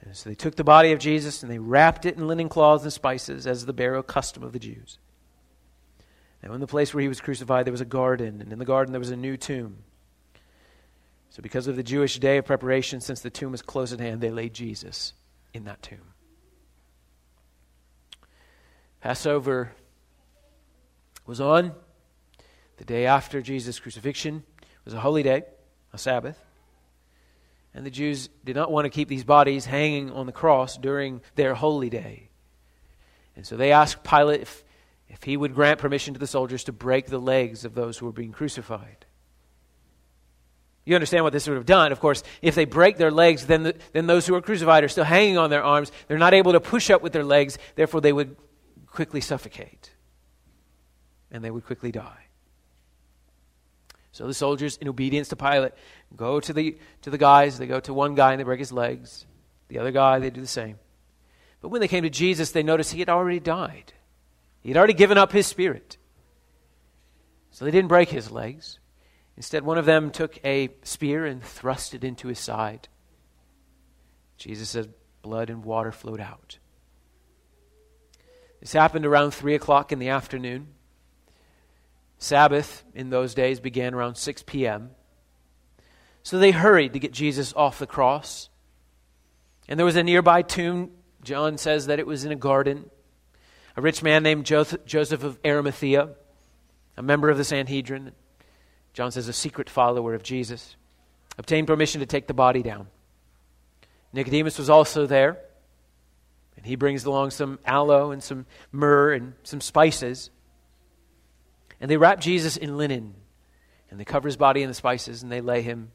And 0.00 0.16
so 0.16 0.30
they 0.30 0.34
took 0.34 0.56
the 0.56 0.64
body 0.64 0.92
of 0.92 1.00
Jesus 1.00 1.42
and 1.42 1.50
they 1.50 1.58
wrapped 1.58 2.06
it 2.06 2.16
in 2.16 2.26
linen 2.26 2.48
cloths 2.48 2.84
and 2.84 2.92
spices 2.92 3.46
as 3.46 3.66
the 3.66 3.72
burial 3.72 4.02
custom 4.02 4.42
of 4.42 4.52
the 4.52 4.58
Jews. 4.58 4.98
Now 6.42 6.52
in 6.52 6.60
the 6.60 6.66
place 6.66 6.94
where 6.94 7.02
he 7.02 7.08
was 7.08 7.20
crucified 7.20 7.66
there 7.66 7.72
was 7.72 7.80
a 7.80 7.86
garden, 7.86 8.40
and 8.40 8.52
in 8.52 8.58
the 8.58 8.64
garden 8.64 8.92
there 8.92 9.00
was 9.00 9.10
a 9.10 9.16
new 9.16 9.36
tomb. 9.36 9.78
So, 11.30 11.42
because 11.42 11.66
of 11.66 11.76
the 11.76 11.82
Jewish 11.82 12.18
day 12.18 12.38
of 12.38 12.46
preparation, 12.46 13.00
since 13.00 13.20
the 13.20 13.30
tomb 13.30 13.52
was 13.52 13.62
close 13.62 13.92
at 13.92 14.00
hand, 14.00 14.20
they 14.20 14.30
laid 14.30 14.54
Jesus 14.54 15.12
in 15.52 15.64
that 15.64 15.82
tomb. 15.82 16.14
Passover 19.00 19.72
was 21.26 21.40
on 21.40 21.72
the 22.78 22.84
day 22.84 23.06
after 23.06 23.42
Jesus' 23.42 23.78
crucifixion. 23.78 24.42
Was 24.84 24.94
a 24.94 25.00
holy 25.00 25.22
day, 25.22 25.42
a 25.92 25.98
Sabbath. 25.98 26.42
And 27.74 27.84
the 27.84 27.90
Jews 27.90 28.30
did 28.44 28.56
not 28.56 28.72
want 28.72 28.86
to 28.86 28.90
keep 28.90 29.08
these 29.08 29.22
bodies 29.22 29.66
hanging 29.66 30.10
on 30.10 30.24
the 30.24 30.32
cross 30.32 30.78
during 30.78 31.20
their 31.34 31.54
holy 31.54 31.90
day. 31.90 32.30
And 33.36 33.46
so 33.46 33.56
they 33.56 33.70
asked 33.70 34.02
Pilate 34.02 34.40
if, 34.40 34.64
if 35.08 35.22
he 35.22 35.36
would 35.36 35.54
grant 35.54 35.78
permission 35.80 36.14
to 36.14 36.20
the 36.20 36.26
soldiers 36.26 36.64
to 36.64 36.72
break 36.72 37.06
the 37.06 37.18
legs 37.18 37.64
of 37.64 37.74
those 37.74 37.98
who 37.98 38.06
were 38.06 38.12
being 38.12 38.32
crucified. 38.32 39.06
You 40.84 40.94
understand 40.94 41.24
what 41.24 41.34
this 41.34 41.46
would 41.46 41.56
have 41.56 41.66
done. 41.66 41.92
Of 41.92 42.00
course, 42.00 42.22
if 42.40 42.54
they 42.54 42.64
break 42.64 42.96
their 42.96 43.10
legs, 43.10 43.46
then, 43.46 43.62
the, 43.62 43.74
then 43.92 44.06
those 44.06 44.26
who 44.26 44.34
are 44.34 44.40
crucified 44.40 44.84
are 44.84 44.88
still 44.88 45.04
hanging 45.04 45.36
on 45.36 45.50
their 45.50 45.62
arms. 45.62 45.92
They're 46.06 46.16
not 46.16 46.32
able 46.32 46.52
to 46.52 46.60
push 46.60 46.88
up 46.88 47.02
with 47.02 47.12
their 47.12 47.24
legs. 47.24 47.58
Therefore, 47.74 48.00
they 48.00 48.12
would 48.12 48.36
quickly 48.86 49.20
suffocate 49.20 49.90
and 51.30 51.44
they 51.44 51.50
would 51.50 51.66
quickly 51.66 51.92
die. 51.92 52.24
So 54.12 54.26
the 54.26 54.34
soldiers, 54.34 54.78
in 54.78 54.88
obedience 54.88 55.28
to 55.28 55.36
Pilate, 55.36 55.72
go 56.16 56.40
to 56.40 56.52
the, 56.52 56.78
to 57.02 57.10
the 57.10 57.18
guys. 57.18 57.58
They 57.58 57.66
go 57.66 57.80
to 57.80 57.92
one 57.92 58.14
guy 58.14 58.32
and 58.32 58.40
they 58.40 58.44
break 58.44 58.58
his 58.58 58.72
legs. 58.72 59.26
The 59.68 59.78
other 59.78 59.92
guy, 59.92 60.18
they 60.18 60.30
do 60.30 60.40
the 60.40 60.46
same. 60.46 60.78
But 61.60 61.68
when 61.68 61.80
they 61.80 61.88
came 61.88 62.04
to 62.04 62.10
Jesus, 62.10 62.50
they 62.52 62.62
noticed 62.62 62.92
he 62.92 63.00
had 63.00 63.10
already 63.10 63.40
died. 63.40 63.92
He 64.60 64.70
had 64.70 64.76
already 64.76 64.94
given 64.94 65.18
up 65.18 65.32
his 65.32 65.46
spirit. 65.46 65.96
So 67.50 67.64
they 67.64 67.70
didn't 67.70 67.88
break 67.88 68.08
his 68.08 68.30
legs. 68.30 68.78
Instead, 69.36 69.64
one 69.64 69.78
of 69.78 69.86
them 69.86 70.10
took 70.10 70.44
a 70.44 70.70
spear 70.82 71.24
and 71.24 71.42
thrust 71.42 71.94
it 71.94 72.04
into 72.04 72.28
his 72.28 72.38
side. 72.38 72.88
Jesus 74.36 74.70
says, 74.70 74.88
blood 75.22 75.50
and 75.50 75.64
water 75.64 75.92
flowed 75.92 76.20
out. 76.20 76.58
This 78.60 78.72
happened 78.72 79.06
around 79.06 79.32
3 79.32 79.54
o'clock 79.54 79.92
in 79.92 79.98
the 79.98 80.08
afternoon. 80.08 80.68
Sabbath 82.18 82.84
in 82.94 83.10
those 83.10 83.34
days 83.34 83.60
began 83.60 83.94
around 83.94 84.16
6 84.16 84.42
p.m. 84.44 84.90
So 86.24 86.38
they 86.38 86.50
hurried 86.50 86.92
to 86.94 86.98
get 86.98 87.12
Jesus 87.12 87.54
off 87.54 87.78
the 87.78 87.86
cross. 87.86 88.50
And 89.68 89.78
there 89.78 89.86
was 89.86 89.96
a 89.96 90.02
nearby 90.02 90.42
tomb. 90.42 90.90
John 91.22 91.58
says 91.58 91.86
that 91.86 91.98
it 91.98 92.06
was 92.06 92.24
in 92.24 92.32
a 92.32 92.36
garden. 92.36 92.90
A 93.78 93.80
rich 93.80 94.02
man 94.02 94.24
named 94.24 94.44
Joseph 94.44 95.22
of 95.22 95.38
Arimathea, 95.46 96.08
a 96.96 97.02
member 97.02 97.30
of 97.30 97.38
the 97.38 97.44
Sanhedrin, 97.44 98.10
John 98.92 99.12
says, 99.12 99.28
a 99.28 99.32
secret 99.32 99.70
follower 99.70 100.14
of 100.14 100.24
Jesus, 100.24 100.74
obtained 101.38 101.68
permission 101.68 102.00
to 102.00 102.06
take 102.06 102.26
the 102.26 102.34
body 102.34 102.60
down. 102.60 102.88
Nicodemus 104.12 104.58
was 104.58 104.68
also 104.68 105.06
there, 105.06 105.38
and 106.56 106.66
he 106.66 106.74
brings 106.74 107.04
along 107.04 107.30
some 107.30 107.60
aloe 107.64 108.10
and 108.10 108.20
some 108.20 108.46
myrrh 108.72 109.12
and 109.12 109.34
some 109.44 109.60
spices. 109.60 110.30
And 111.80 111.88
they 111.88 111.98
wrap 111.98 112.18
Jesus 112.18 112.56
in 112.56 112.78
linen, 112.78 113.14
and 113.92 114.00
they 114.00 114.04
cover 114.04 114.26
his 114.26 114.36
body 114.36 114.60
in 114.60 114.68
the 114.68 114.74
spices, 114.74 115.22
and 115.22 115.30
they 115.30 115.40
lay 115.40 115.62
him 115.62 115.92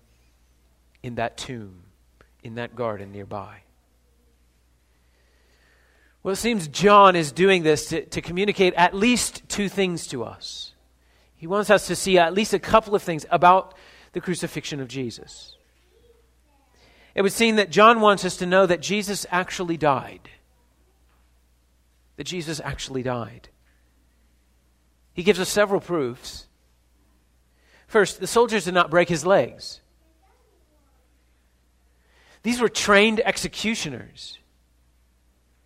in 1.03 1.15
that 1.15 1.35
tomb, 1.35 1.83
in 2.43 2.55
that 2.55 2.77
garden 2.77 3.11
nearby. 3.11 3.62
Well, 6.23 6.31
it 6.31 6.38
seems 6.38 6.69
John 6.69 7.17
is 7.17 7.33
doing 7.33 7.63
this 7.63 7.89
to, 7.89 8.05
to 8.05 8.21
communicate 8.21 8.73
at 8.75 8.93
least 8.93 9.47
two 9.49 9.67
things 9.67 10.07
to 10.07 10.23
us. 10.23 10.73
He 11.36 11.47
wants 11.47 11.69
us 11.69 11.88
to 11.88 11.97
see 11.97 12.17
at 12.17 12.33
least 12.33 12.53
a 12.53 12.59
couple 12.59 12.95
of 12.95 13.03
things 13.03 13.25
about 13.29 13.75
the 14.13 14.21
crucifixion 14.21 14.79
of 14.79 14.88
Jesus. 14.88 15.57
It 17.13 17.21
would 17.21 17.33
seem 17.33 17.57
that 17.57 17.69
John 17.69 17.99
wants 17.99 18.23
us 18.23 18.38
to 18.38 18.45
know 18.45 18.65
that 18.65 18.79
Jesus 18.79 19.25
actually 19.29 19.75
died. 19.75 20.29
That 22.15 22.23
Jesus 22.23 22.62
actually 22.63 23.03
died. 23.03 23.49
He 25.13 25.23
gives 25.23 25.41
us 25.41 25.49
several 25.49 25.81
proofs. 25.81 26.47
First, 27.88 28.21
the 28.21 28.27
soldiers 28.27 28.65
did 28.65 28.73
not 28.73 28.89
break 28.89 29.09
his 29.09 29.25
legs. 29.25 29.81
These 32.43 32.62
were 32.62 32.69
trained 32.69 33.21
executioners. 33.23 34.39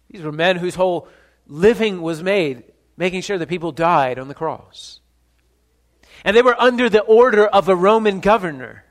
These 0.09 0.21
were 0.21 0.31
men 0.31 0.57
whose 0.57 0.75
whole 0.75 1.07
living 1.47 2.01
was 2.01 2.23
made 2.23 2.63
making 2.97 3.21
sure 3.21 3.37
that 3.37 3.47
people 3.47 3.71
died 3.71 4.17
on 4.17 4.27
the 4.27 4.33
cross. 4.33 4.99
And 6.25 6.35
they 6.35 6.41
were 6.41 6.59
under 6.59 6.89
the 6.89 7.01
order 7.01 7.45
of 7.45 7.69
a 7.69 7.75
Roman 7.75 8.19
governor. 8.19 8.83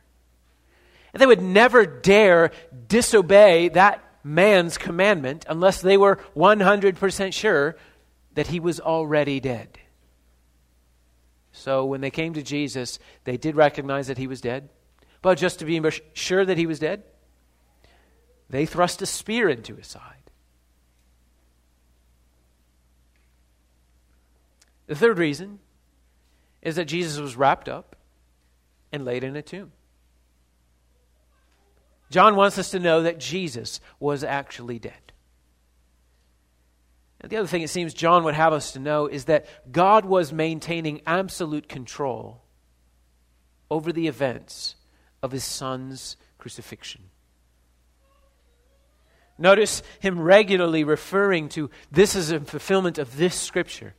And 1.12 1.20
they 1.20 1.26
would 1.26 1.42
never 1.42 1.84
dare 1.84 2.52
disobey 2.88 3.68
that 3.70 4.02
man's 4.22 4.78
commandment 4.78 5.44
unless 5.48 5.80
they 5.80 5.96
were 5.96 6.16
100% 6.36 7.32
sure 7.32 7.76
that 8.34 8.46
he 8.48 8.60
was 8.60 8.80
already 8.80 9.40
dead. 9.40 9.78
So 11.52 11.86
when 11.86 12.00
they 12.00 12.10
came 12.10 12.34
to 12.34 12.42
Jesus, 12.42 12.98
they 13.24 13.36
did 13.36 13.56
recognize 13.56 14.08
that 14.08 14.18
he 14.18 14.26
was 14.26 14.40
dead. 14.40 14.68
But 15.22 15.38
just 15.38 15.58
to 15.58 15.64
be 15.64 15.80
sure 16.12 16.44
that 16.44 16.58
he 16.58 16.66
was 16.66 16.78
dead, 16.78 17.02
they 18.48 18.66
thrust 18.66 19.02
a 19.02 19.06
spear 19.06 19.48
into 19.48 19.74
his 19.74 19.86
side. 19.86 20.25
The 24.86 24.94
third 24.94 25.18
reason 25.18 25.58
is 26.62 26.76
that 26.76 26.84
Jesus 26.86 27.18
was 27.18 27.36
wrapped 27.36 27.68
up 27.68 27.96
and 28.92 29.04
laid 29.04 29.24
in 29.24 29.36
a 29.36 29.42
tomb. 29.42 29.72
John 32.10 32.36
wants 32.36 32.58
us 32.58 32.70
to 32.70 32.78
know 32.78 33.02
that 33.02 33.18
Jesus 33.18 33.80
was 33.98 34.22
actually 34.22 34.78
dead. 34.78 34.92
And 37.20 37.30
the 37.30 37.38
other 37.38 37.48
thing 37.48 37.62
it 37.62 37.70
seems 37.70 37.94
John 37.94 38.24
would 38.24 38.34
have 38.34 38.52
us 38.52 38.72
to 38.72 38.78
know 38.78 39.06
is 39.06 39.24
that 39.24 39.46
God 39.72 40.04
was 40.04 40.32
maintaining 40.32 41.00
absolute 41.06 41.68
control 41.68 42.42
over 43.70 43.92
the 43.92 44.06
events 44.06 44.76
of 45.22 45.32
his 45.32 45.42
son's 45.42 46.16
crucifixion. 46.38 47.02
Notice 49.38 49.82
him 50.00 50.20
regularly 50.20 50.84
referring 50.84 51.48
to 51.50 51.70
this 51.90 52.14
as 52.14 52.30
a 52.30 52.40
fulfillment 52.40 52.98
of 52.98 53.16
this 53.16 53.34
scripture. 53.34 53.94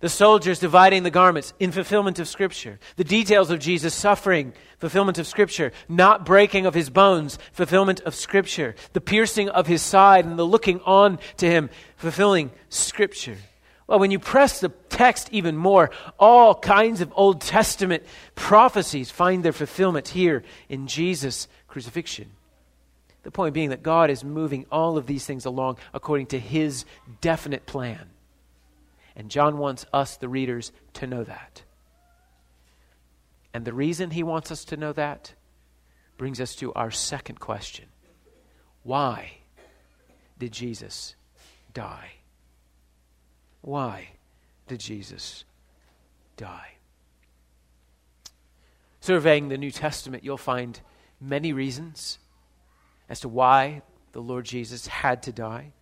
The 0.00 0.08
soldiers 0.08 0.58
dividing 0.58 1.02
the 1.02 1.10
garments 1.10 1.52
in 1.60 1.72
fulfillment 1.72 2.18
of 2.18 2.26
Scripture. 2.26 2.78
The 2.96 3.04
details 3.04 3.50
of 3.50 3.58
Jesus' 3.58 3.94
suffering, 3.94 4.54
fulfillment 4.78 5.18
of 5.18 5.26
Scripture. 5.26 5.72
Not 5.88 6.24
breaking 6.24 6.64
of 6.64 6.72
his 6.72 6.88
bones, 6.88 7.38
fulfillment 7.52 8.00
of 8.00 8.14
Scripture. 8.14 8.74
The 8.94 9.02
piercing 9.02 9.50
of 9.50 9.66
his 9.66 9.82
side 9.82 10.24
and 10.24 10.38
the 10.38 10.46
looking 10.46 10.80
on 10.86 11.18
to 11.36 11.46
him, 11.46 11.68
fulfilling 11.96 12.50
Scripture. 12.70 13.36
Well, 13.86 13.98
when 13.98 14.10
you 14.10 14.18
press 14.18 14.60
the 14.60 14.70
text 14.88 15.28
even 15.32 15.56
more, 15.56 15.90
all 16.18 16.54
kinds 16.54 17.02
of 17.02 17.12
Old 17.14 17.42
Testament 17.42 18.04
prophecies 18.34 19.10
find 19.10 19.44
their 19.44 19.52
fulfillment 19.52 20.08
here 20.08 20.44
in 20.70 20.86
Jesus' 20.86 21.46
crucifixion. 21.68 22.30
The 23.22 23.30
point 23.30 23.52
being 23.52 23.70
that 23.70 23.82
God 23.82 24.08
is 24.08 24.24
moving 24.24 24.64
all 24.72 24.96
of 24.96 25.06
these 25.06 25.26
things 25.26 25.44
along 25.44 25.76
according 25.92 26.28
to 26.28 26.38
his 26.38 26.86
definite 27.20 27.66
plan. 27.66 28.08
And 29.16 29.30
John 29.30 29.58
wants 29.58 29.86
us, 29.92 30.16
the 30.16 30.28
readers, 30.28 30.72
to 30.94 31.06
know 31.06 31.24
that. 31.24 31.62
And 33.52 33.64
the 33.64 33.72
reason 33.72 34.10
he 34.10 34.22
wants 34.22 34.50
us 34.50 34.64
to 34.66 34.76
know 34.76 34.92
that 34.92 35.34
brings 36.16 36.40
us 36.40 36.54
to 36.56 36.72
our 36.74 36.90
second 36.90 37.40
question 37.40 37.86
Why 38.82 39.32
did 40.38 40.52
Jesus 40.52 41.14
die? 41.74 42.12
Why 43.62 44.10
did 44.68 44.80
Jesus 44.80 45.44
die? 46.36 46.74
Surveying 49.00 49.48
the 49.48 49.58
New 49.58 49.70
Testament, 49.70 50.24
you'll 50.24 50.36
find 50.36 50.80
many 51.20 51.52
reasons 51.52 52.18
as 53.08 53.20
to 53.20 53.28
why 53.28 53.82
the 54.12 54.20
Lord 54.20 54.44
Jesus 54.44 54.86
had 54.86 55.22
to 55.24 55.32
die. 55.32 55.72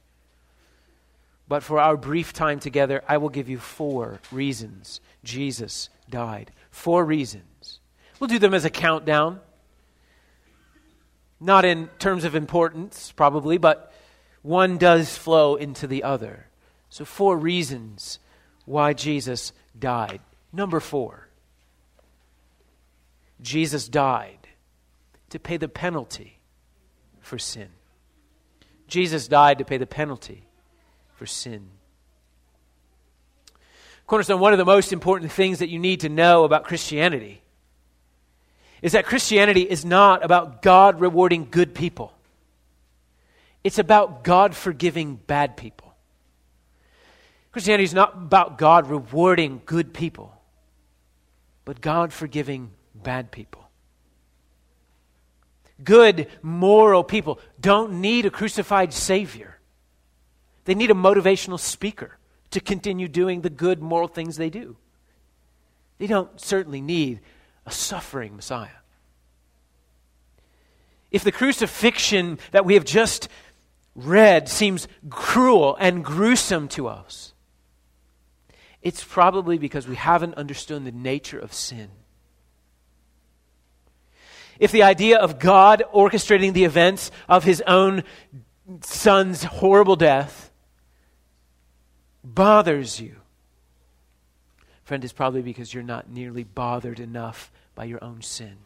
But 1.49 1.63
for 1.63 1.81
our 1.81 1.97
brief 1.97 2.33
time 2.33 2.61
together, 2.61 3.03
I 3.09 3.17
will 3.17 3.31
give 3.31 3.49
you 3.49 3.59
four 3.59 4.21
reasons 4.31 5.01
Jesus 5.25 5.89
died. 6.11 6.53
Four 6.71 7.05
reasons. 7.05 7.81
We'll 8.21 8.29
do 8.29 8.39
them 8.39 8.55
as 8.55 8.65
a 8.65 8.71
countdown. 8.71 9.41
Not 11.41 11.65
in 11.65 11.89
terms 11.99 12.25
of 12.25 12.35
importance, 12.35 13.13
probably, 13.13 13.59
but 13.59 13.93
one 14.43 14.77
does 14.77 15.17
flow 15.17 15.55
into 15.55 15.87
the 15.87 16.03
other. 16.03 16.47
So, 16.91 17.05
four 17.05 17.37
reasons 17.37 18.19
why 18.65 18.93
Jesus 18.93 19.53
died. 19.79 20.21
Number 20.53 20.81
four 20.81 21.29
Jesus 23.41 23.89
died 23.89 24.49
to 25.31 25.39
pay 25.39 25.57
the 25.57 25.69
penalty 25.69 26.41
for 27.21 27.39
sin. 27.39 27.69
Jesus 28.89 29.29
died 29.29 29.59
to 29.59 29.65
pay 29.65 29.77
the 29.77 29.87
penalty 29.87 30.48
for 31.19 31.27
sin. 31.27 31.69
Cornerstone, 34.07 34.41
one 34.41 34.53
of 34.53 34.59
the 34.59 34.65
most 34.65 34.93
important 34.93 35.33
things 35.33 35.59
that 35.59 35.69
you 35.69 35.81
need 35.81 36.01
to 36.01 36.09
know 36.09 36.45
about 36.45 36.65
Christianity 36.65 37.43
is 38.81 38.93
that 38.93 39.05
Christianity 39.05 39.63
is 39.63 39.85
not 39.85 40.25
about 40.25 40.63
God 40.63 41.01
rewarding 41.01 41.49
good 41.51 41.75
people, 41.75 42.15
it's 43.65 43.81
about 43.81 44.23
God 44.23 44.55
forgiving 44.55 45.17
bad 45.17 45.57
people. 45.57 45.93
Christianity 47.51 47.85
is 47.85 47.95
not 47.95 48.15
about 48.15 48.57
God 48.57 48.89
rewarding 48.89 49.61
good 49.67 49.93
people, 49.93 50.33
but 51.65 51.81
God 51.81 52.13
forgiving 52.13 52.71
bad 52.95 53.33
people. 53.33 53.69
Good, 55.83 56.29
moral 56.43 57.03
people 57.03 57.41
don't 57.61 58.01
need 58.01 58.27
a 58.27 58.31
crucified 58.31 58.93
Savior. 58.93 59.58
They 60.69 60.75
need 60.75 60.91
a 60.91 60.95
motivational 60.95 61.59
speaker 61.59 62.19
to 62.51 62.61
continue 62.61 63.09
doing 63.09 63.41
the 63.41 63.49
good 63.49 63.81
moral 63.81 64.07
things 64.07 64.37
they 64.37 64.51
do. 64.51 64.77
They 65.97 66.07
don't 66.07 66.39
certainly 66.39 66.83
need 66.83 67.21
a 67.65 67.71
suffering 67.71 68.37
Messiah. 68.37 68.69
If 71.11 71.25
the 71.25 71.33
crucifixion 71.33 72.39
that 72.51 72.67
we 72.67 72.75
have 72.75 72.85
just 72.85 73.31
read 73.95 74.47
seems 74.51 74.89
cruel 75.09 75.75
and 75.81 76.05
gruesome 76.05 76.69
to 76.69 76.87
us, 76.87 77.33
it's 78.83 79.03
probably 79.03 79.57
because 79.57 79.89
we 79.89 79.97
haven't 79.97 80.35
understood 80.35 80.85
the 80.85 80.93
nature 80.93 81.39
of 81.39 81.55
sin. 81.55 81.89
If 84.59 84.71
the 84.71 84.83
idea 84.83 85.17
of 85.17 85.39
God 85.39 85.83
orchestrating 85.95 86.53
the 86.53 86.65
events 86.65 87.11
of 87.27 87.45
his 87.45 87.63
own 87.67 88.03
son's 88.83 89.45
horrible 89.45 89.97
death 89.97 90.48
bothers 92.35 93.01
you, 93.01 93.17
friend, 94.85 95.05
it's 95.05 95.13
probably 95.13 95.43
because 95.43 95.73
you're 95.73 95.83
not 95.83 96.09
nearly 96.09 96.45
bothered 96.45 97.01
enough 97.01 97.51
by 97.75 97.85
your 97.85 98.03
own 98.03 98.23
sin. 98.23 98.57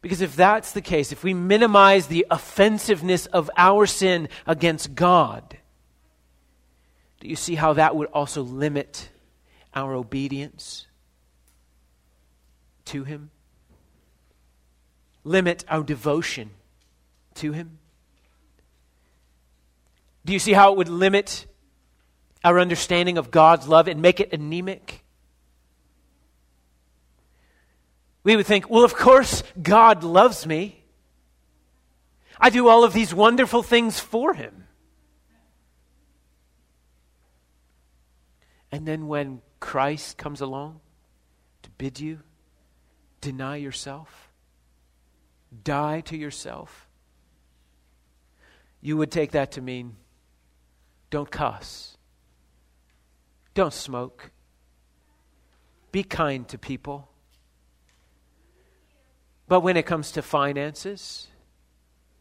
Because 0.00 0.20
if 0.20 0.34
that's 0.34 0.72
the 0.72 0.80
case, 0.80 1.12
if 1.12 1.22
we 1.22 1.32
minimize 1.32 2.08
the 2.08 2.26
offensiveness 2.30 3.26
of 3.26 3.48
our 3.56 3.86
sin 3.86 4.28
against 4.46 4.96
God, 4.96 5.58
do 7.20 7.28
you 7.28 7.36
see 7.36 7.54
how 7.54 7.74
that 7.74 7.94
would 7.94 8.08
also 8.08 8.42
limit 8.42 9.10
our 9.72 9.94
obedience 9.94 10.88
to 12.86 13.04
Him? 13.04 13.30
Limit 15.22 15.64
our 15.68 15.84
devotion 15.84 16.50
to 17.36 17.52
Him? 17.52 17.78
Do 20.24 20.32
you 20.32 20.38
see 20.38 20.52
how 20.52 20.72
it 20.72 20.78
would 20.78 20.88
limit 20.88 21.46
our 22.44 22.58
understanding 22.60 23.18
of 23.18 23.30
God's 23.30 23.66
love 23.66 23.88
and 23.88 24.00
make 24.00 24.20
it 24.20 24.32
anemic? 24.32 25.04
We 28.24 28.36
would 28.36 28.46
think, 28.46 28.70
well, 28.70 28.84
of 28.84 28.94
course, 28.94 29.42
God 29.60 30.04
loves 30.04 30.46
me. 30.46 30.84
I 32.38 32.50
do 32.50 32.68
all 32.68 32.84
of 32.84 32.92
these 32.92 33.12
wonderful 33.12 33.62
things 33.62 33.98
for 33.98 34.34
him. 34.34 34.64
And 38.70 38.86
then 38.86 39.06
when 39.06 39.42
Christ 39.60 40.16
comes 40.16 40.40
along 40.40 40.80
to 41.62 41.70
bid 41.70 42.00
you 42.00 42.20
deny 43.20 43.56
yourself, 43.56 44.32
die 45.62 46.00
to 46.02 46.16
yourself, 46.16 46.88
you 48.80 48.96
would 48.96 49.10
take 49.10 49.32
that 49.32 49.52
to 49.52 49.60
mean 49.60 49.96
don't 51.12 51.30
cuss. 51.30 51.98
Don't 53.52 53.74
smoke. 53.74 54.30
Be 55.92 56.02
kind 56.02 56.48
to 56.48 56.56
people. 56.56 57.10
But 59.46 59.60
when 59.60 59.76
it 59.76 59.84
comes 59.84 60.10
to 60.12 60.22
finances 60.22 61.28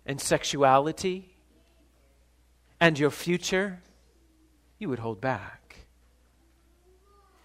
and 0.06 0.20
sexuality 0.20 1.38
and 2.82 3.00
your 3.00 3.12
future, 3.12 3.80
you 4.78 4.90
would 4.90 5.00
hold 5.00 5.22
back. 5.22 5.86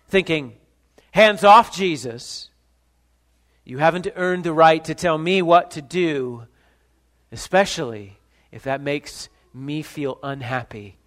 Thinking, 0.09 0.55
hands 1.13 1.45
off, 1.45 1.73
Jesus. 1.73 2.51
You 3.65 3.79
haven't 3.79 4.09
earned 4.17 4.43
the 4.43 4.53
right 4.53 4.85
to 4.85 4.97
tell 4.97 5.17
me 5.17 5.43
what 5.43 5.71
to 5.73 5.83
do, 5.83 6.49
especially 7.31 8.19
if 8.51 8.65
that 8.65 8.81
makes 8.81 9.29
me 9.55 9.83
feel 9.83 10.19
unhappy 10.25 10.99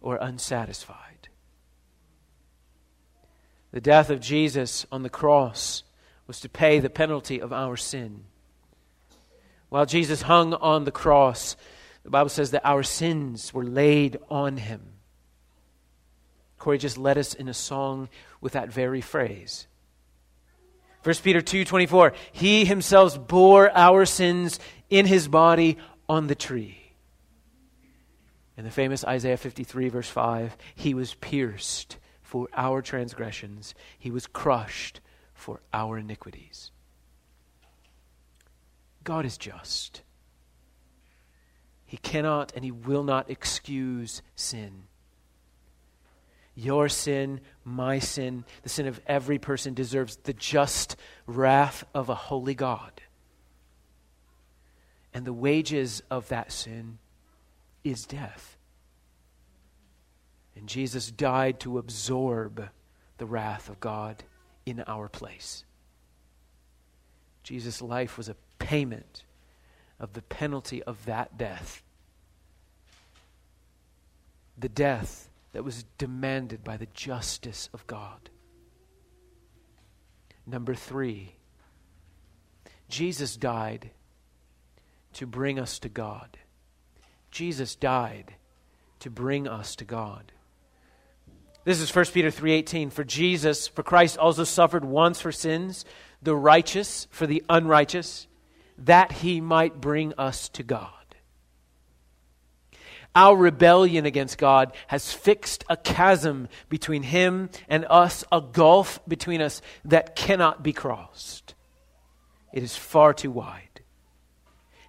or 0.00 0.16
unsatisfied. 0.16 1.28
The 3.72 3.80
death 3.80 4.10
of 4.10 4.20
Jesus 4.20 4.86
on 4.90 5.02
the 5.02 5.10
cross 5.10 5.84
was 6.26 6.40
to 6.40 6.48
pay 6.48 6.80
the 6.80 6.90
penalty 6.90 7.40
of 7.40 7.52
our 7.52 7.76
sin. 7.76 8.24
While 9.68 9.86
Jesus 9.86 10.22
hung 10.22 10.54
on 10.54 10.84
the 10.84 10.90
cross, 10.90 11.56
the 12.02 12.10
Bible 12.10 12.30
says 12.30 12.50
that 12.50 12.66
our 12.66 12.82
sins 12.82 13.54
were 13.54 13.64
laid 13.64 14.18
on 14.28 14.56
him. 14.56 14.94
Corey 16.58 16.78
just 16.78 16.98
led 16.98 17.16
us 17.16 17.34
in 17.34 17.48
a 17.48 17.54
song 17.54 18.08
with 18.40 18.52
that 18.54 18.72
very 18.72 19.00
phrase. 19.00 19.66
1 21.04 21.14
Peter 21.22 21.40
2:24 21.40 22.12
He 22.32 22.64
himself 22.64 23.26
bore 23.26 23.70
our 23.74 24.04
sins 24.04 24.58
in 24.90 25.06
his 25.06 25.28
body 25.28 25.78
on 26.08 26.26
the 26.26 26.34
tree 26.34 26.79
in 28.60 28.64
the 28.66 28.70
famous 28.70 29.06
Isaiah 29.06 29.38
53, 29.38 29.88
verse 29.88 30.10
5, 30.10 30.54
he 30.74 30.92
was 30.92 31.14
pierced 31.14 31.96
for 32.20 32.46
our 32.52 32.82
transgressions, 32.82 33.74
he 33.98 34.10
was 34.10 34.26
crushed 34.26 35.00
for 35.32 35.62
our 35.72 35.96
iniquities. 35.96 36.70
God 39.02 39.24
is 39.24 39.38
just. 39.38 40.02
He 41.86 41.96
cannot 41.96 42.52
and 42.54 42.62
he 42.62 42.70
will 42.70 43.02
not 43.02 43.30
excuse 43.30 44.20
sin. 44.36 44.82
Your 46.54 46.90
sin, 46.90 47.40
my 47.64 47.98
sin, 47.98 48.44
the 48.62 48.68
sin 48.68 48.86
of 48.86 49.00
every 49.06 49.38
person 49.38 49.72
deserves 49.72 50.16
the 50.16 50.34
just 50.34 50.96
wrath 51.26 51.82
of 51.94 52.10
a 52.10 52.14
holy 52.14 52.54
God. 52.54 53.00
And 55.14 55.24
the 55.24 55.32
wages 55.32 56.02
of 56.10 56.28
that 56.28 56.52
sin 56.52 56.98
is 57.84 58.04
death. 58.04 58.49
And 60.60 60.68
Jesus 60.68 61.10
died 61.10 61.58
to 61.60 61.78
absorb 61.78 62.68
the 63.16 63.24
wrath 63.24 63.70
of 63.70 63.80
God 63.80 64.22
in 64.66 64.84
our 64.86 65.08
place. 65.08 65.64
Jesus' 67.42 67.80
life 67.80 68.18
was 68.18 68.28
a 68.28 68.36
payment 68.58 69.24
of 69.98 70.12
the 70.12 70.20
penalty 70.20 70.82
of 70.82 71.06
that 71.06 71.38
death. 71.38 71.82
The 74.58 74.68
death 74.68 75.30
that 75.52 75.64
was 75.64 75.86
demanded 75.96 76.62
by 76.62 76.76
the 76.76 76.88
justice 76.92 77.70
of 77.72 77.86
God. 77.86 78.28
Number 80.46 80.74
three, 80.74 81.36
Jesus 82.90 83.34
died 83.34 83.92
to 85.14 85.26
bring 85.26 85.58
us 85.58 85.78
to 85.78 85.88
God. 85.88 86.36
Jesus 87.30 87.74
died 87.74 88.34
to 88.98 89.08
bring 89.08 89.48
us 89.48 89.74
to 89.76 89.86
God. 89.86 90.32
This 91.64 91.80
is 91.80 91.90
1 91.94 92.12
Peter 92.14 92.30
3:18 92.30 92.90
for 92.90 93.04
Jesus 93.04 93.68
for 93.68 93.82
Christ 93.82 94.16
also 94.18 94.44
suffered 94.44 94.84
once 94.84 95.20
for 95.20 95.32
sins 95.32 95.84
the 96.22 96.34
righteous 96.34 97.06
for 97.10 97.26
the 97.26 97.42
unrighteous 97.48 98.26
that 98.78 99.12
he 99.12 99.40
might 99.40 99.80
bring 99.80 100.14
us 100.16 100.48
to 100.50 100.62
God. 100.62 100.92
Our 103.14 103.36
rebellion 103.36 104.06
against 104.06 104.38
God 104.38 104.72
has 104.86 105.12
fixed 105.12 105.64
a 105.68 105.76
chasm 105.76 106.48
between 106.68 107.02
him 107.02 107.50
and 107.68 107.84
us, 107.90 108.24
a 108.30 108.40
gulf 108.40 109.00
between 109.06 109.42
us 109.42 109.60
that 109.84 110.14
cannot 110.14 110.62
be 110.62 110.72
crossed. 110.72 111.54
It 112.52 112.62
is 112.62 112.76
far 112.76 113.12
too 113.12 113.32
wide. 113.32 113.66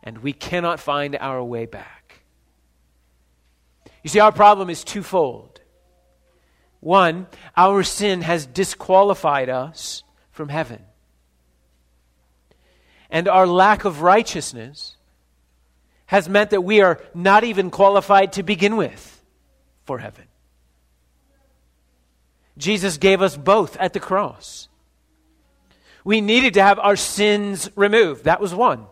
and 0.04 0.20
we 0.20 0.34
cannot 0.34 0.80
find 0.80 1.16
our 1.20 1.44
way 1.44 1.66
back. 1.66 2.24
You 4.04 4.10
see, 4.10 4.20
our 4.20 4.32
problem 4.32 4.70
is 4.70 4.84
twofold. 4.84 5.51
One, 6.82 7.28
our 7.56 7.84
sin 7.84 8.22
has 8.22 8.46
disqualified 8.46 9.50
us 9.50 10.04
from 10.32 10.50
heaven. 10.50 10.84
And 13.10 13.28
our 13.28 13.48
lack 13.48 13.86
of 13.86 14.02
righteousness 14.02 14.98
has 16.08 16.28
meant 16.28 16.50
that 16.50 16.62
we 16.62 16.82
are 16.82 17.00
not 17.14 17.44
even 17.44 17.70
qualified 17.70 18.34
to 18.34 18.44
begin 18.44 18.76
with 18.76 19.24
for 19.86 20.00
heaven. 20.00 20.26
Jesus 22.58 22.98
gave 22.98 23.22
us 23.22 23.38
both 23.38 23.78
at 23.78 23.94
the 23.94 24.00
cross. 24.00 24.68
We 26.04 26.20
needed 26.20 26.56
to 26.56 26.64
have 26.64 26.80
our 26.80 26.96
sins 26.96 27.70
removed. 27.76 28.26
That 28.26 28.42
was 28.42 28.54
one. 28.56 28.88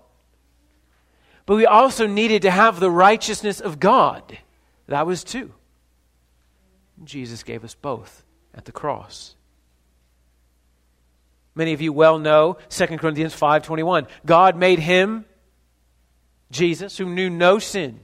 But 1.45 1.55
we 1.55 1.65
also 1.65 2.05
needed 2.05 2.43
to 2.43 2.51
have 2.51 2.79
the 2.79 2.91
righteousness 2.91 3.59
of 3.59 3.79
God. 3.79 4.37
That 4.87 5.07
was 5.07 5.23
two. 5.23 5.53
Jesus 7.03 7.43
gave 7.43 7.63
us 7.63 7.75
both 7.75 8.23
at 8.53 8.65
the 8.65 8.71
cross. 8.71 9.35
Many 11.55 11.73
of 11.73 11.81
you 11.81 11.91
well 11.91 12.19
know 12.19 12.57
2 12.69 12.99
Corinthians 12.99 13.33
5:21. 13.33 14.07
God 14.25 14.55
made 14.55 14.79
him 14.79 15.25
Jesus 16.51 16.97
who 16.97 17.05
knew 17.05 17.29
no 17.29 17.59
sin 17.59 17.99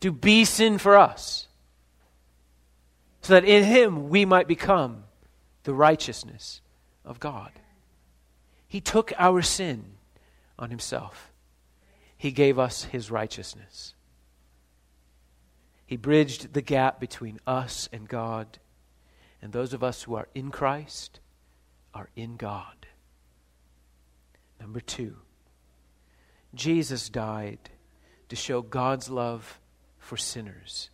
to 0.00 0.12
be 0.12 0.44
sin 0.44 0.78
for 0.78 0.96
us 0.96 1.48
so 3.22 3.32
that 3.32 3.44
in 3.44 3.64
him 3.64 4.10
we 4.10 4.24
might 4.26 4.46
become 4.46 5.04
the 5.62 5.72
righteousness 5.72 6.60
of 7.04 7.18
God. 7.18 7.52
He 8.68 8.80
took 8.80 9.12
our 9.18 9.40
sin 9.40 9.94
on 10.58 10.68
himself. 10.68 11.32
He 12.16 12.32
gave 12.32 12.58
us 12.58 12.84
his 12.84 13.10
righteousness. 13.10 13.94
He 15.86 15.96
bridged 15.96 16.54
the 16.54 16.62
gap 16.62 16.98
between 16.98 17.38
us 17.46 17.88
and 17.92 18.08
God, 18.08 18.58
and 19.42 19.52
those 19.52 19.74
of 19.74 19.84
us 19.84 20.02
who 20.02 20.14
are 20.14 20.28
in 20.34 20.50
Christ 20.50 21.20
are 21.92 22.08
in 22.16 22.36
God. 22.36 22.86
Number 24.60 24.80
two, 24.80 25.16
Jesus 26.54 27.08
died 27.08 27.70
to 28.28 28.36
show 28.36 28.62
God's 28.62 29.10
love 29.10 29.60
for 29.98 30.16
sinners. 30.16 30.90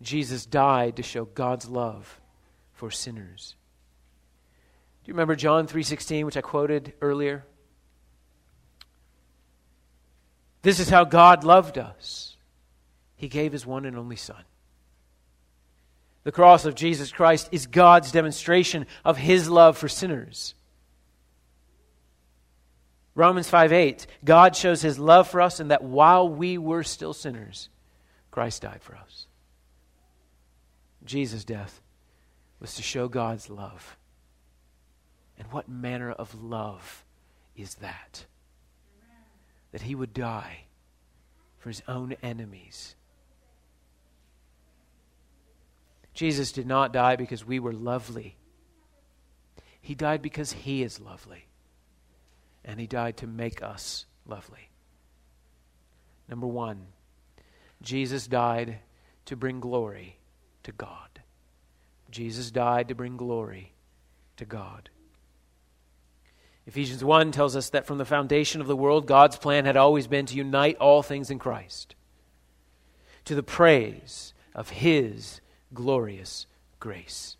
Jesus 0.00 0.46
died 0.46 0.96
to 0.96 1.02
show 1.02 1.24
God's 1.24 1.68
love 1.68 2.20
for 2.72 2.90
sinners. 2.90 3.56
Do 5.02 5.08
you 5.08 5.14
remember 5.14 5.36
John 5.36 5.66
3:16 5.66 6.26
which 6.26 6.36
I 6.36 6.42
quoted 6.42 6.94
earlier? 7.00 7.46
This 10.62 10.80
is 10.80 10.90
how 10.90 11.04
God 11.04 11.44
loved 11.44 11.78
us. 11.78 12.35
He 13.16 13.28
gave 13.28 13.52
his 13.52 13.66
one 13.66 13.84
and 13.84 13.96
only 13.96 14.16
Son. 14.16 14.42
The 16.24 16.32
cross 16.32 16.64
of 16.64 16.74
Jesus 16.74 17.12
Christ 17.12 17.48
is 17.52 17.66
God's 17.66 18.10
demonstration 18.10 18.86
of 19.04 19.16
his 19.16 19.48
love 19.48 19.78
for 19.78 19.88
sinners. 19.88 20.54
Romans 23.14 23.48
5 23.48 23.72
8, 23.72 24.06
God 24.24 24.56
shows 24.56 24.82
his 24.82 24.98
love 24.98 25.28
for 25.28 25.40
us 25.40 25.60
in 25.60 25.68
that 25.68 25.84
while 25.84 26.28
we 26.28 26.58
were 26.58 26.82
still 26.82 27.14
sinners, 27.14 27.70
Christ 28.30 28.62
died 28.62 28.82
for 28.82 28.96
us. 28.96 29.26
Jesus' 31.04 31.44
death 31.44 31.80
was 32.60 32.74
to 32.74 32.82
show 32.82 33.08
God's 33.08 33.48
love. 33.48 33.96
And 35.38 35.50
what 35.52 35.68
manner 35.68 36.10
of 36.10 36.42
love 36.42 37.04
is 37.56 37.76
that? 37.76 38.26
That 39.70 39.82
he 39.82 39.94
would 39.94 40.12
die 40.12 40.64
for 41.58 41.68
his 41.68 41.82
own 41.86 42.16
enemies 42.22 42.95
Jesus 46.16 46.50
did 46.50 46.66
not 46.66 46.94
die 46.94 47.14
because 47.14 47.44
we 47.44 47.60
were 47.60 47.74
lovely. 47.74 48.36
He 49.82 49.94
died 49.94 50.22
because 50.22 50.50
He 50.50 50.82
is 50.82 50.98
lovely. 50.98 51.46
And 52.64 52.80
He 52.80 52.86
died 52.86 53.18
to 53.18 53.26
make 53.26 53.62
us 53.62 54.06
lovely. 54.26 54.70
Number 56.26 56.46
one, 56.46 56.86
Jesus 57.82 58.26
died 58.26 58.78
to 59.26 59.36
bring 59.36 59.60
glory 59.60 60.18
to 60.62 60.72
God. 60.72 61.20
Jesus 62.10 62.50
died 62.50 62.88
to 62.88 62.94
bring 62.94 63.18
glory 63.18 63.74
to 64.38 64.46
God. 64.46 64.88
Ephesians 66.66 67.04
1 67.04 67.30
tells 67.30 67.54
us 67.54 67.70
that 67.70 67.86
from 67.86 67.98
the 67.98 68.04
foundation 68.06 68.62
of 68.62 68.66
the 68.66 68.74
world, 68.74 69.06
God's 69.06 69.36
plan 69.36 69.66
had 69.66 69.76
always 69.76 70.06
been 70.06 70.26
to 70.26 70.34
unite 70.34 70.78
all 70.78 71.02
things 71.02 71.30
in 71.30 71.38
Christ 71.38 71.94
to 73.26 73.34
the 73.34 73.42
praise 73.42 74.32
of 74.54 74.70
His 74.70 75.42
glorious 75.72 76.46
grace. 76.80 77.36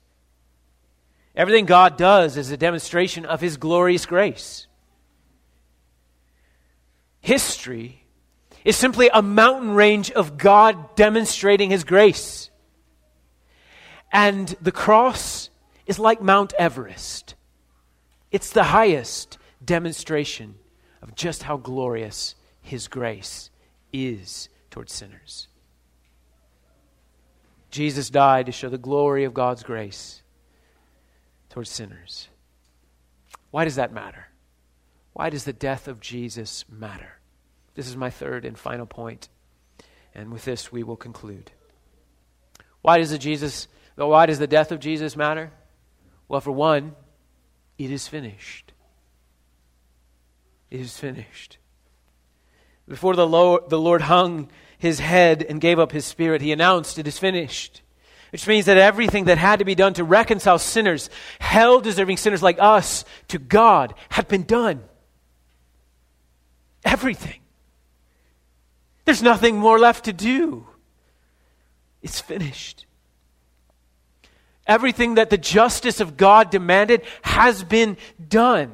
Everything 1.35 1.67
God 1.67 1.99
does 1.99 2.37
is 2.37 2.51
a 2.51 2.57
demonstration 2.57 3.27
of 3.27 3.41
His 3.41 3.57
glorious 3.57 4.07
grace. 4.07 4.67
History 7.21 8.05
is 8.65 8.77
simply 8.77 9.11
a 9.13 9.23
mountain 9.23 9.73
range 9.73 10.11
of 10.11 10.39
God 10.39 10.97
demonstrating 10.97 11.71
His 11.71 11.85
grace. 11.85 12.51
And 14.11 14.49
the 14.61 14.73
cross 14.73 15.51
is 15.87 15.99
like 15.99 16.23
Mount 16.23 16.53
Everest, 16.59 17.35
it's 18.33 18.51
the 18.51 18.65
highest 18.65 19.39
demonstration 19.65 20.57
of 21.03 21.15
just 21.15 21.45
how 21.45 21.57
glorious 21.57 22.35
His 22.63 22.89
grace 22.89 23.51
is 23.93 24.49
towards 24.71 24.93
sinners. 24.93 25.49
Jesus 27.71 28.11
died 28.11 28.47
to 28.47 28.53
show 28.53 28.69
the 28.69 28.79
glory 28.79 29.25
of 29.25 29.35
God's 29.35 29.63
grace 29.63 30.23
towards 31.51 31.71
sinners. 31.71 32.29
Why 33.51 33.65
does 33.65 33.77
that 33.77 33.93
matter? 33.93 34.29
Why 35.13 35.31
does 35.31 35.45
the 35.45 35.53
death 35.53 35.89
of 35.89 36.01
Jesus 36.01 36.65
matter? 36.71 37.19
This 37.75 37.89
is 37.89 37.97
my 37.97 38.11
third 38.11 38.45
and 38.45 38.59
final 38.59 38.87
point, 38.87 39.29
and 40.15 40.31
with 40.33 40.45
this 40.45 40.71
we 40.71 40.83
will 40.83 40.97
conclude. 40.97 41.53
Why 42.83 42.99
does 42.99 43.11
the 43.11 43.19
Jesus 43.19 43.69
why 43.97 44.27
does 44.27 44.39
the 44.39 44.47
death 44.47 44.73
of 44.73 44.81
Jesus 44.81 45.17
matter? 45.17 45.51
Well, 46.29 46.41
for 46.41 46.53
one, 46.53 46.95
it 47.79 47.91
is 47.91 48.07
finished. 48.07 48.73
It 50.71 50.81
is 50.81 50.99
finished. 50.99 51.59
Before 52.87 53.17
the 53.17 53.27
Lord, 53.27 53.71
the 53.71 53.81
Lord 53.81 54.03
hung 54.03 54.51
his 54.79 55.01
head 55.01 55.43
and 55.43 55.61
gave 55.61 55.79
up 55.79 55.93
his 55.93 56.05
spirit, 56.05 56.43
he 56.43 56.53
announced, 56.53 56.99
It 56.99 57.07
is 57.07 57.19
finished. 57.19 57.83
Which 58.31 58.47
means 58.47 58.67
that 58.67 58.77
everything 58.77 59.27
that 59.27 59.39
had 59.39 59.61
to 59.61 59.65
be 59.65 59.75
done 59.75 59.95
to 59.95 60.05
reconcile 60.05 60.59
sinners, 60.59 61.09
hell 61.39 61.81
deserving 61.81 62.17
sinners 62.17 62.43
like 62.43 62.59
us, 62.61 63.05
to 63.29 63.39
God, 63.39 63.95
had 64.11 64.29
been 64.29 64.43
done. 64.43 64.83
Everything. 66.85 67.41
There's 69.05 69.23
nothing 69.23 69.57
more 69.57 69.79
left 69.79 70.05
to 70.07 70.13
do. 70.13 70.67
It's 72.03 72.21
finished. 72.21 72.87
Everything 74.67 75.15
that 75.15 75.31
the 75.31 75.39
justice 75.39 76.01
of 76.01 76.17
God 76.17 76.51
demanded 76.51 77.03
has 77.23 77.63
been 77.63 77.97
done. 78.29 78.73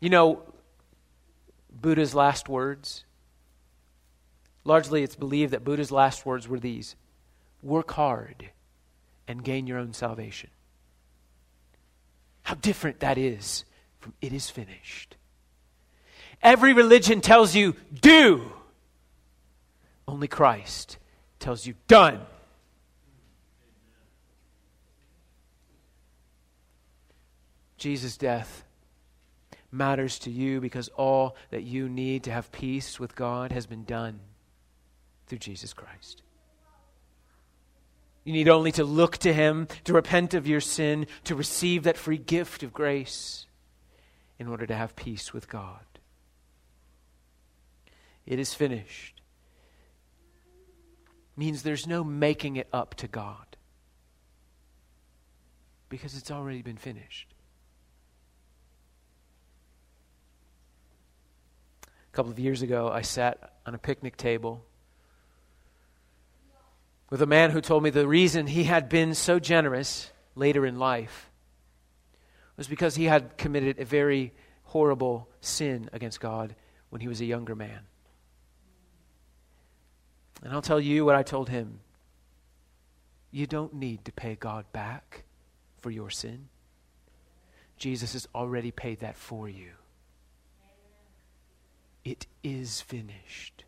You 0.00 0.10
know, 0.10 0.42
Buddha's 1.84 2.14
last 2.14 2.48
words? 2.48 3.04
Largely, 4.64 5.02
it's 5.02 5.16
believed 5.16 5.52
that 5.52 5.64
Buddha's 5.64 5.92
last 5.92 6.24
words 6.24 6.48
were 6.48 6.58
these 6.58 6.96
work 7.62 7.90
hard 7.90 8.48
and 9.28 9.44
gain 9.44 9.66
your 9.66 9.76
own 9.76 9.92
salvation. 9.92 10.48
How 12.42 12.54
different 12.54 13.00
that 13.00 13.18
is 13.18 13.66
from 13.98 14.14
it 14.22 14.32
is 14.32 14.48
finished. 14.48 15.16
Every 16.42 16.72
religion 16.72 17.20
tells 17.20 17.54
you 17.54 17.76
do, 18.00 18.50
only 20.08 20.26
Christ 20.26 20.96
tells 21.38 21.66
you 21.66 21.74
done. 21.86 22.22
Jesus' 27.76 28.16
death 28.16 28.63
matters 29.74 30.18
to 30.20 30.30
you 30.30 30.60
because 30.60 30.88
all 30.90 31.36
that 31.50 31.62
you 31.62 31.88
need 31.88 32.24
to 32.24 32.30
have 32.30 32.52
peace 32.52 32.98
with 32.98 33.14
God 33.14 33.52
has 33.52 33.66
been 33.66 33.84
done 33.84 34.20
through 35.26 35.38
Jesus 35.38 35.72
Christ. 35.72 36.22
You 38.24 38.32
need 38.32 38.48
only 38.48 38.72
to 38.72 38.84
look 38.84 39.18
to 39.18 39.32
Him, 39.32 39.68
to 39.84 39.92
repent 39.92 40.32
of 40.32 40.46
your 40.46 40.60
sin, 40.60 41.06
to 41.24 41.34
receive 41.34 41.82
that 41.82 41.98
free 41.98 42.16
gift 42.16 42.62
of 42.62 42.72
grace 42.72 43.46
in 44.38 44.48
order 44.48 44.66
to 44.66 44.74
have 44.74 44.96
peace 44.96 45.34
with 45.34 45.48
God. 45.48 45.84
It 48.26 48.38
is 48.38 48.54
finished. 48.54 49.20
Means 51.36 51.62
there's 51.62 51.86
no 51.86 52.02
making 52.02 52.56
it 52.56 52.68
up 52.72 52.94
to 52.96 53.08
God 53.08 53.56
because 55.88 56.16
it's 56.16 56.30
already 56.30 56.62
been 56.62 56.76
finished. 56.76 57.33
Couple 62.14 62.30
of 62.30 62.38
years 62.38 62.62
ago, 62.62 62.88
I 62.88 63.02
sat 63.02 63.52
on 63.66 63.74
a 63.74 63.78
picnic 63.78 64.16
table 64.16 64.64
with 67.10 67.20
a 67.20 67.26
man 67.26 67.50
who 67.50 67.60
told 67.60 67.82
me 67.82 67.90
the 67.90 68.06
reason 68.06 68.46
he 68.46 68.64
had 68.64 68.88
been 68.88 69.14
so 69.14 69.38
generous 69.38 70.10
later 70.34 70.64
in 70.64 70.78
life 70.78 71.30
was 72.56 72.68
because 72.68 72.94
he 72.94 73.04
had 73.04 73.36
committed 73.36 73.78
a 73.78 73.84
very 73.84 74.32
horrible 74.62 75.28
sin 75.40 75.90
against 75.92 76.20
God 76.20 76.54
when 76.90 77.00
he 77.00 77.08
was 77.08 77.20
a 77.20 77.24
younger 77.24 77.54
man. 77.54 77.80
And 80.42 80.52
I'll 80.52 80.62
tell 80.62 80.80
you 80.80 81.04
what 81.04 81.16
I 81.16 81.22
told 81.22 81.48
him. 81.48 81.80
You 83.32 83.46
don't 83.46 83.74
need 83.74 84.04
to 84.04 84.12
pay 84.12 84.36
God 84.36 84.64
back 84.72 85.24
for 85.80 85.90
your 85.90 86.10
sin. 86.10 86.48
Jesus 87.76 88.12
has 88.12 88.28
already 88.34 88.70
paid 88.70 89.00
that 89.00 89.16
for 89.16 89.48
you. 89.48 89.70
It 92.04 92.26
is 92.42 92.80
finished. 92.80 93.64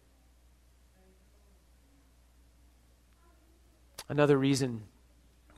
Another 4.08 4.36
reason 4.36 4.82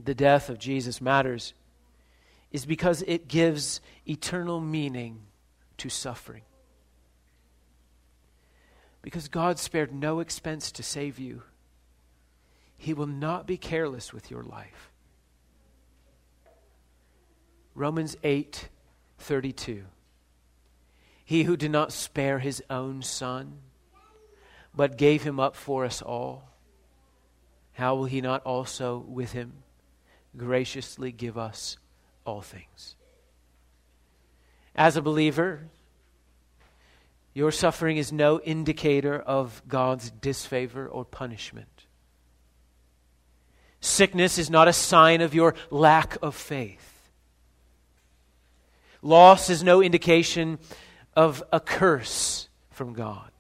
the 0.03 0.14
death 0.14 0.49
of 0.49 0.59
Jesus 0.59 1.01
matters 1.01 1.55
is 2.51 2.64
because 2.64 3.03
it 3.07 3.29
gives 3.29 3.81
eternal 4.07 4.61
meaning 4.61 5.20
to 5.79 5.89
suffering. 5.89 6.43
Because 9.03 9.29
God 9.29 9.59
spared 9.59 9.93
no 9.93 10.20
expense 10.20 10.72
to 10.72 10.83
save 10.83 11.18
you, 11.18 11.43
He 12.76 12.95
will 12.95 13.07
not 13.07 13.47
be 13.47 13.57
careless 13.57 14.12
with 14.12 14.31
your 14.31 14.43
life. 14.43 14.91
Romans 17.74 18.16
8 18.24 18.68
32. 19.18 19.85
He 21.29 21.43
who 21.43 21.59
did 21.59 21.70
not 21.70 21.93
spare 21.93 22.39
his 22.39 22.62
own 22.70 23.03
son, 23.03 23.59
but 24.74 24.97
gave 24.97 25.24
him 25.24 25.39
up 25.39 25.57
for 25.57 25.85
us 25.85 26.01
all, 26.01 26.49
how 27.74 27.97
will 27.97 28.07
he 28.07 28.22
not 28.22 28.43
also 28.45 29.05
with 29.07 29.33
him 29.33 29.53
graciously 30.39 31.12
give 31.12 31.37
us 31.37 31.76
all 32.24 32.41
things? 32.41 32.97
As 34.74 34.97
a 34.97 35.03
believer, 35.03 35.68
your 37.35 37.53
suffering 37.53 37.99
is 37.99 38.11
no 38.11 38.41
indicator 38.41 39.18
of 39.18 39.61
God's 39.68 40.11
disfavor 40.11 40.89
or 40.89 41.05
punishment. 41.05 41.85
Sickness 43.83 44.39
is 44.39 44.49
not 44.49 44.66
a 44.66 44.72
sign 44.72 45.20
of 45.20 45.35
your 45.35 45.55
lack 45.68 46.16
of 46.22 46.35
faith. 46.35 47.11
Loss 49.03 49.51
is 49.51 49.62
no 49.62 49.83
indication 49.83 50.59
of 51.19 51.43
a 51.51 51.59
curse 51.59 52.49
from 52.71 52.93
God. 52.93 53.33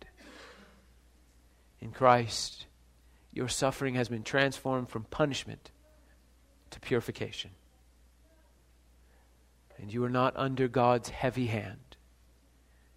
In 1.80 1.92
Christ, 1.92 2.66
your 3.32 3.46
suffering 3.46 3.94
has 3.94 4.08
been 4.08 4.24
transformed 4.24 4.88
from 4.88 5.04
punishment 5.04 5.70
to 6.70 6.80
purification. 6.80 7.52
And 9.78 9.94
you 9.94 10.02
are 10.02 10.10
not 10.10 10.36
under 10.36 10.66
God's 10.66 11.10
heavy 11.10 11.46
hand, 11.46 11.96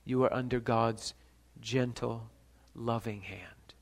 you 0.04 0.24
are 0.24 0.34
under 0.34 0.60
God's 0.60 1.14
gentle, 1.60 2.32
loving 2.74 3.22
hand. 3.22 3.76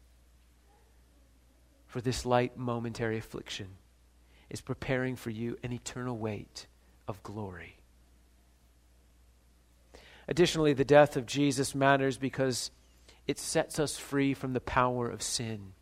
For 1.87 2.01
this 2.01 2.25
light 2.25 2.57
momentary 2.57 3.17
affliction 3.17 3.67
is 4.49 4.59
preparing 4.59 5.15
for 5.15 5.29
you 5.29 5.57
an 5.63 5.71
eternal 5.71 6.17
weight 6.17 6.67
of 7.07 7.23
glory. 7.23 7.78
Additionally, 10.29 10.73
the 10.73 10.85
death 10.85 11.17
of 11.17 11.25
Jesus 11.25 11.73
matters 11.73 12.19
because 12.19 12.69
it 13.27 13.39
sets 13.39 13.79
us 13.79 13.97
free 13.97 14.35
from 14.35 14.53
the 14.53 14.61
power 14.61 15.09
of 15.09 15.23
sin. 15.23 15.73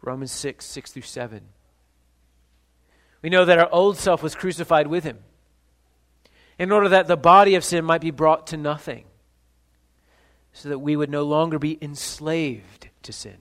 Romans 0.00 0.30
6, 0.30 0.64
6 0.64 0.92
through 0.92 1.02
7. 1.02 1.42
We 3.20 3.30
know 3.30 3.44
that 3.44 3.58
our 3.58 3.68
old 3.72 3.98
self 3.98 4.22
was 4.22 4.36
crucified 4.36 4.86
with 4.86 5.02
him 5.02 5.18
in 6.56 6.70
order 6.70 6.88
that 6.90 7.08
the 7.08 7.16
body 7.16 7.56
of 7.56 7.64
sin 7.64 7.84
might 7.84 8.00
be 8.00 8.12
brought 8.12 8.46
to 8.48 8.56
nothing, 8.56 9.06
so 10.52 10.68
that 10.68 10.78
we 10.78 10.94
would 10.94 11.10
no 11.10 11.24
longer 11.24 11.58
be 11.58 11.78
enslaved 11.82 12.90
to 13.02 13.12
sin. 13.12 13.38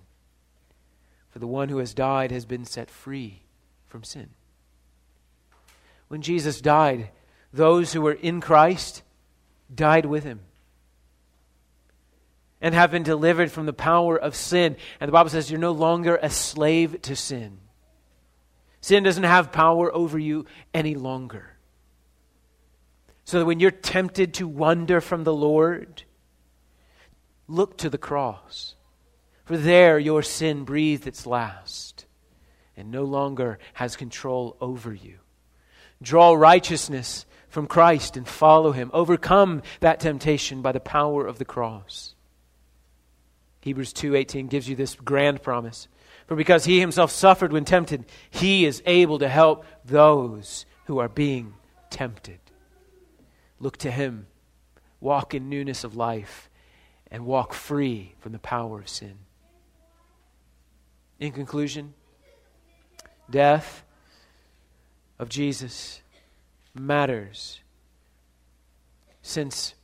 For 1.30 1.38
the 1.38 1.48
one 1.48 1.70
who 1.70 1.78
has 1.78 1.94
died 1.94 2.32
has 2.32 2.46
been 2.46 2.66
set 2.66 2.90
free 2.90 3.44
from 3.86 4.04
sin. 4.04 4.32
When 6.08 6.24
Jesus 6.24 6.60
died, 6.60 7.10
those 7.54 7.94
who 7.94 8.02
were 8.02 8.14
in 8.14 8.42
Christ 8.42 9.04
died 9.74 10.06
with 10.06 10.24
him 10.24 10.42
and 12.62 12.76
have 12.76 12.92
been 12.92 13.04
delivered 13.04 13.52
from 13.52 13.66
the 13.66 13.74
power 13.74 14.18
of 14.18 14.36
sin. 14.36 14.78
And 15.00 15.08
the 15.08 15.12
Bible 15.12 15.30
says 15.30 15.50
you're 15.50 15.60
no 15.60 15.72
longer 15.72 16.20
a 16.22 16.30
slave 16.30 17.02
to 17.04 17.16
sin. 17.16 17.58
Sin 18.82 19.04
doesn't 19.04 19.24
have 19.24 19.52
power 19.52 19.94
over 19.94 20.18
you 20.18 20.46
any 20.74 20.96
longer. 20.96 21.58
So 23.26 23.40
that 23.40 23.46
when 23.46 23.60
you're 23.60 23.72
tempted 23.72 24.36
to 24.36 24.48
wander 24.48 25.02
from 25.02 25.24
the 25.24 25.34
Lord, 25.34 26.04
look 27.48 27.78
to 27.80 27.90
the 27.90 27.98
cross. 27.98 28.76
For 29.46 29.58
there 29.58 30.00
your 30.00 30.24
sin 30.24 30.64
breathed 30.64 31.08
its 31.08 31.26
last 31.26 32.06
and 32.78 32.92
no 32.92 33.04
longer 33.04 33.60
has 33.74 33.96
control 33.96 34.58
over 34.62 34.94
you. 34.94 35.18
Draw 36.02 36.34
righteousness 36.34 37.26
from 37.52 37.68
Christ 37.68 38.18
and 38.18 38.28
follow 38.28 38.72
him. 38.72 38.90
Overcome 38.94 39.62
that 39.82 40.00
temptation 40.00 40.62
by 40.62 40.72
the 40.72 40.80
power 40.80 41.28
of 41.28 41.38
the 41.38 41.46
cross. 41.46 42.16
Hebrews 43.60 43.94
2:18 43.94 44.48
gives 44.48 44.68
you 44.68 44.76
this 44.76 44.96
grand 44.96 45.44
promise. 45.44 45.88
For 46.28 46.36
because 46.36 46.66
he 46.66 46.80
himself 46.80 47.12
suffered 47.12 47.52
when 47.52 47.66
tempted, 47.66 48.06
he 48.30 48.66
is 48.66 48.82
able 48.86 49.20
to 49.20 49.28
help 49.28 49.66
those 49.84 50.66
who 50.86 50.98
are 50.98 51.10
being 51.10 51.54
tempted. 51.90 52.40
Look 53.60 53.78
to 53.78 53.92
him. 53.92 54.28
Walk 55.02 55.34
in 55.34 55.50
newness 55.50 55.84
of 55.84 55.96
life 55.96 56.50
and 57.12 57.26
walk 57.26 57.54
free 57.54 58.16
from 58.20 58.32
the 58.32 58.40
power 58.40 58.80
of 58.80 58.88
sin. 58.88 59.20
In 61.20 61.34
conclusion, 61.34 61.94
death 63.30 63.84
of 65.20 65.28
Jesus 65.28 66.02
matters. 66.74 67.60
Since 69.22 69.76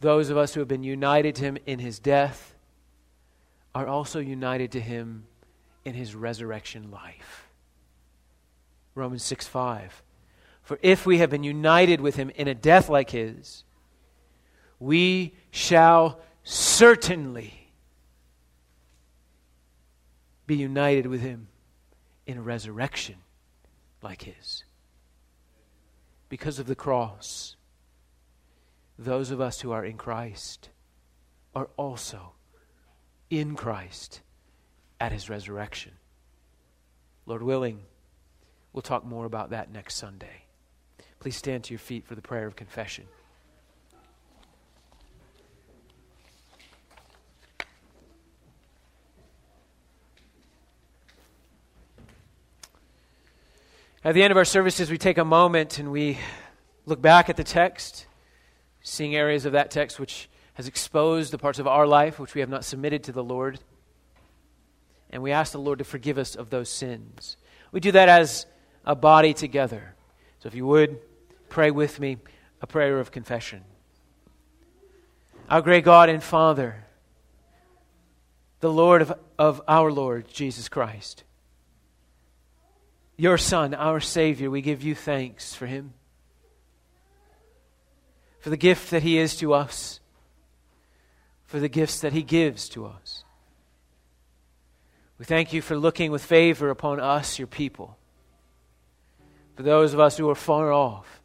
those 0.00 0.30
of 0.30 0.36
us 0.36 0.54
who 0.54 0.60
have 0.60 0.68
been 0.68 0.82
united 0.82 1.34
to 1.36 1.42
him 1.42 1.58
in 1.66 1.78
his 1.78 1.98
death 1.98 2.54
are 3.74 3.86
also 3.86 4.18
united 4.18 4.72
to 4.72 4.80
him 4.80 5.26
in 5.84 5.94
his 5.94 6.14
resurrection 6.14 6.90
life. 6.90 7.48
Romans 8.94 9.24
6 9.24 9.46
5. 9.46 10.02
For 10.62 10.78
if 10.82 11.04
we 11.04 11.18
have 11.18 11.30
been 11.30 11.44
united 11.44 12.00
with 12.00 12.16
him 12.16 12.30
in 12.30 12.48
a 12.48 12.54
death 12.54 12.88
like 12.88 13.10
his, 13.10 13.64
we 14.78 15.34
shall 15.50 16.20
certainly 16.42 17.72
be 20.46 20.56
united 20.56 21.06
with 21.06 21.20
him 21.20 21.48
in 22.26 22.38
a 22.38 22.42
resurrection 22.42 23.16
like 24.02 24.22
his 24.22 24.64
because 26.34 26.58
of 26.58 26.66
the 26.66 26.74
cross, 26.74 27.54
those 28.98 29.30
of 29.30 29.40
us 29.40 29.60
who 29.60 29.70
are 29.70 29.84
in 29.84 29.96
Christ 29.96 30.68
are 31.54 31.68
also 31.76 32.32
in 33.30 33.54
Christ 33.54 34.20
at 34.98 35.12
his 35.12 35.30
resurrection. 35.30 35.92
Lord 37.24 37.44
willing, 37.44 37.82
we'll 38.72 38.82
talk 38.82 39.04
more 39.04 39.26
about 39.26 39.50
that 39.50 39.70
next 39.70 39.94
Sunday. 39.94 40.46
Please 41.20 41.36
stand 41.36 41.62
to 41.62 41.72
your 41.72 41.78
feet 41.78 42.04
for 42.04 42.16
the 42.16 42.20
prayer 42.20 42.48
of 42.48 42.56
confession. 42.56 43.04
At 54.06 54.12
the 54.12 54.22
end 54.22 54.32
of 54.32 54.36
our 54.36 54.44
services, 54.44 54.90
we 54.90 54.98
take 54.98 55.16
a 55.16 55.24
moment 55.24 55.78
and 55.78 55.90
we 55.90 56.18
look 56.84 57.00
back 57.00 57.30
at 57.30 57.38
the 57.38 57.44
text, 57.44 58.06
seeing 58.82 59.16
areas 59.16 59.46
of 59.46 59.52
that 59.52 59.70
text 59.70 59.98
which 59.98 60.28
has 60.52 60.68
exposed 60.68 61.32
the 61.32 61.38
parts 61.38 61.58
of 61.58 61.66
our 61.66 61.86
life 61.86 62.18
which 62.18 62.34
we 62.34 62.42
have 62.42 62.50
not 62.50 62.66
submitted 62.66 63.02
to 63.04 63.12
the 63.12 63.24
Lord. 63.24 63.60
And 65.08 65.22
we 65.22 65.32
ask 65.32 65.52
the 65.52 65.58
Lord 65.58 65.78
to 65.78 65.86
forgive 65.86 66.18
us 66.18 66.34
of 66.34 66.50
those 66.50 66.68
sins. 66.68 67.38
We 67.72 67.80
do 67.80 67.92
that 67.92 68.10
as 68.10 68.44
a 68.84 68.94
body 68.94 69.32
together. 69.32 69.94
So 70.40 70.48
if 70.48 70.54
you 70.54 70.66
would, 70.66 71.00
pray 71.48 71.70
with 71.70 71.98
me 71.98 72.18
a 72.60 72.66
prayer 72.66 73.00
of 73.00 73.10
confession. 73.10 73.62
Our 75.48 75.62
great 75.62 75.84
God 75.84 76.10
and 76.10 76.22
Father, 76.22 76.84
the 78.60 78.70
Lord 78.70 79.00
of, 79.00 79.18
of 79.38 79.62
our 79.66 79.90
Lord 79.90 80.28
Jesus 80.28 80.68
Christ 80.68 81.24
your 83.16 83.38
Son, 83.38 83.74
our 83.74 84.00
Savior, 84.00 84.50
we 84.50 84.60
give 84.60 84.82
you 84.82 84.94
thanks 84.94 85.54
for 85.54 85.66
him. 85.66 85.94
for 88.44 88.50
the 88.50 88.58
gift 88.58 88.90
that 88.90 89.02
He 89.02 89.16
is 89.16 89.36
to 89.36 89.54
us, 89.54 90.00
for 91.46 91.58
the 91.58 91.68
gifts 91.70 92.00
that 92.00 92.12
He 92.12 92.22
gives 92.22 92.68
to 92.68 92.84
us. 92.84 93.24
We 95.18 95.24
thank 95.24 95.54
you 95.54 95.62
for 95.62 95.78
looking 95.78 96.12
with 96.12 96.22
favor 96.22 96.68
upon 96.68 97.00
us, 97.00 97.38
your 97.38 97.46
people. 97.46 97.96
For 99.56 99.62
those 99.62 99.94
of 99.94 100.00
us 100.00 100.18
who 100.18 100.28
are 100.28 100.34
far 100.34 100.70
off, 100.70 101.22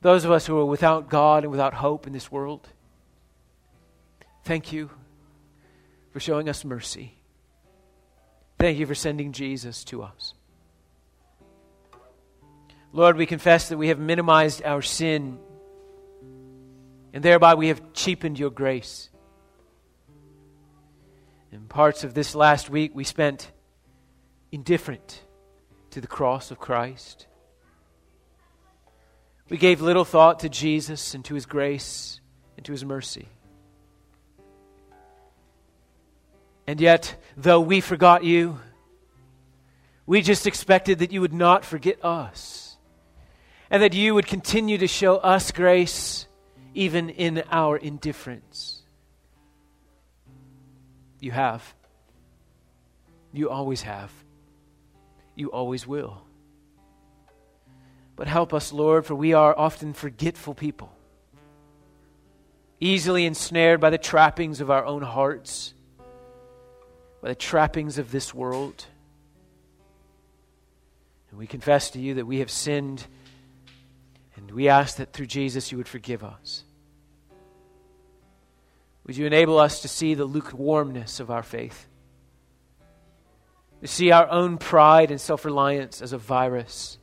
those 0.00 0.24
of 0.24 0.30
us 0.30 0.46
who 0.46 0.56
are 0.60 0.64
without 0.64 1.08
God 1.08 1.42
and 1.42 1.50
without 1.50 1.74
hope 1.74 2.06
in 2.06 2.12
this 2.12 2.30
world, 2.30 2.68
thank 4.44 4.72
you 4.72 4.90
for 6.12 6.20
showing 6.20 6.48
us 6.48 6.64
mercy. 6.64 7.14
Thank 8.60 8.78
you 8.78 8.86
for 8.86 8.94
sending 8.94 9.32
Jesus 9.32 9.82
to 9.86 10.04
us. 10.04 10.34
Lord, 12.94 13.16
we 13.16 13.24
confess 13.24 13.70
that 13.70 13.78
we 13.78 13.88
have 13.88 13.98
minimized 13.98 14.62
our 14.62 14.82
sin, 14.82 15.38
and 17.14 17.24
thereby 17.24 17.54
we 17.54 17.68
have 17.68 17.94
cheapened 17.94 18.38
your 18.38 18.50
grace. 18.50 19.08
In 21.50 21.66
parts 21.68 22.04
of 22.04 22.12
this 22.12 22.34
last 22.34 22.68
week, 22.68 22.92
we 22.94 23.04
spent 23.04 23.50
indifferent 24.50 25.22
to 25.90 26.02
the 26.02 26.06
cross 26.06 26.50
of 26.50 26.58
Christ. 26.58 27.26
We 29.48 29.56
gave 29.56 29.80
little 29.80 30.04
thought 30.04 30.40
to 30.40 30.50
Jesus 30.50 31.14
and 31.14 31.24
to 31.26 31.34
his 31.34 31.46
grace 31.46 32.20
and 32.56 32.66
to 32.66 32.72
his 32.72 32.84
mercy. 32.84 33.28
And 36.66 36.78
yet, 36.80 37.16
though 37.38 37.60
we 37.60 37.80
forgot 37.80 38.22
you, 38.22 38.60
we 40.06 40.20
just 40.20 40.46
expected 40.46 41.00
that 41.00 41.10
you 41.10 41.22
would 41.22 41.32
not 41.32 41.64
forget 41.64 42.02
us 42.04 42.71
and 43.72 43.82
that 43.82 43.94
you 43.94 44.14
would 44.14 44.26
continue 44.26 44.78
to 44.78 44.86
show 44.86 45.16
us 45.16 45.50
grace 45.50 46.26
even 46.74 47.10
in 47.10 47.42
our 47.50 47.76
indifference. 47.76 48.82
You 51.18 51.32
have. 51.32 51.74
You 53.32 53.50
always 53.50 53.82
have. 53.82 54.12
You 55.34 55.50
always 55.50 55.86
will. 55.86 56.22
But 58.14 58.28
help 58.28 58.52
us, 58.52 58.72
Lord, 58.72 59.06
for 59.06 59.14
we 59.14 59.32
are 59.32 59.58
often 59.58 59.94
forgetful 59.94 60.54
people, 60.54 60.92
easily 62.78 63.24
ensnared 63.24 63.80
by 63.80 63.90
the 63.90 63.98
trappings 63.98 64.60
of 64.60 64.70
our 64.70 64.84
own 64.84 65.02
hearts 65.02 65.74
by 67.22 67.28
the 67.28 67.34
trappings 67.36 67.98
of 67.98 68.10
this 68.10 68.34
world. 68.34 68.84
And 71.30 71.38
we 71.38 71.46
confess 71.46 71.90
to 71.90 72.00
you 72.00 72.14
that 72.14 72.26
we 72.26 72.40
have 72.40 72.50
sinned, 72.50 73.06
and 74.36 74.50
we 74.50 74.68
ask 74.68 74.96
that 74.96 75.12
through 75.12 75.26
Jesus 75.26 75.70
you 75.70 75.78
would 75.78 75.88
forgive 75.88 76.24
us. 76.24 76.64
Would 79.06 79.16
you 79.16 79.26
enable 79.26 79.58
us 79.58 79.82
to 79.82 79.88
see 79.88 80.14
the 80.14 80.24
lukewarmness 80.24 81.20
of 81.20 81.30
our 81.30 81.42
faith? 81.42 81.88
To 83.80 83.88
see 83.88 84.12
our 84.12 84.28
own 84.30 84.58
pride 84.58 85.10
and 85.10 85.20
self 85.20 85.44
reliance 85.44 86.00
as 86.00 86.12
a 86.12 86.18
virus. 86.18 86.98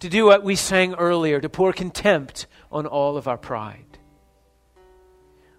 To 0.00 0.08
do 0.08 0.26
what 0.26 0.42
we 0.42 0.56
sang 0.56 0.94
earlier, 0.94 1.40
to 1.40 1.48
pour 1.48 1.72
contempt 1.72 2.46
on 2.70 2.86
all 2.86 3.16
of 3.16 3.28
our 3.28 3.38
pride. 3.38 3.98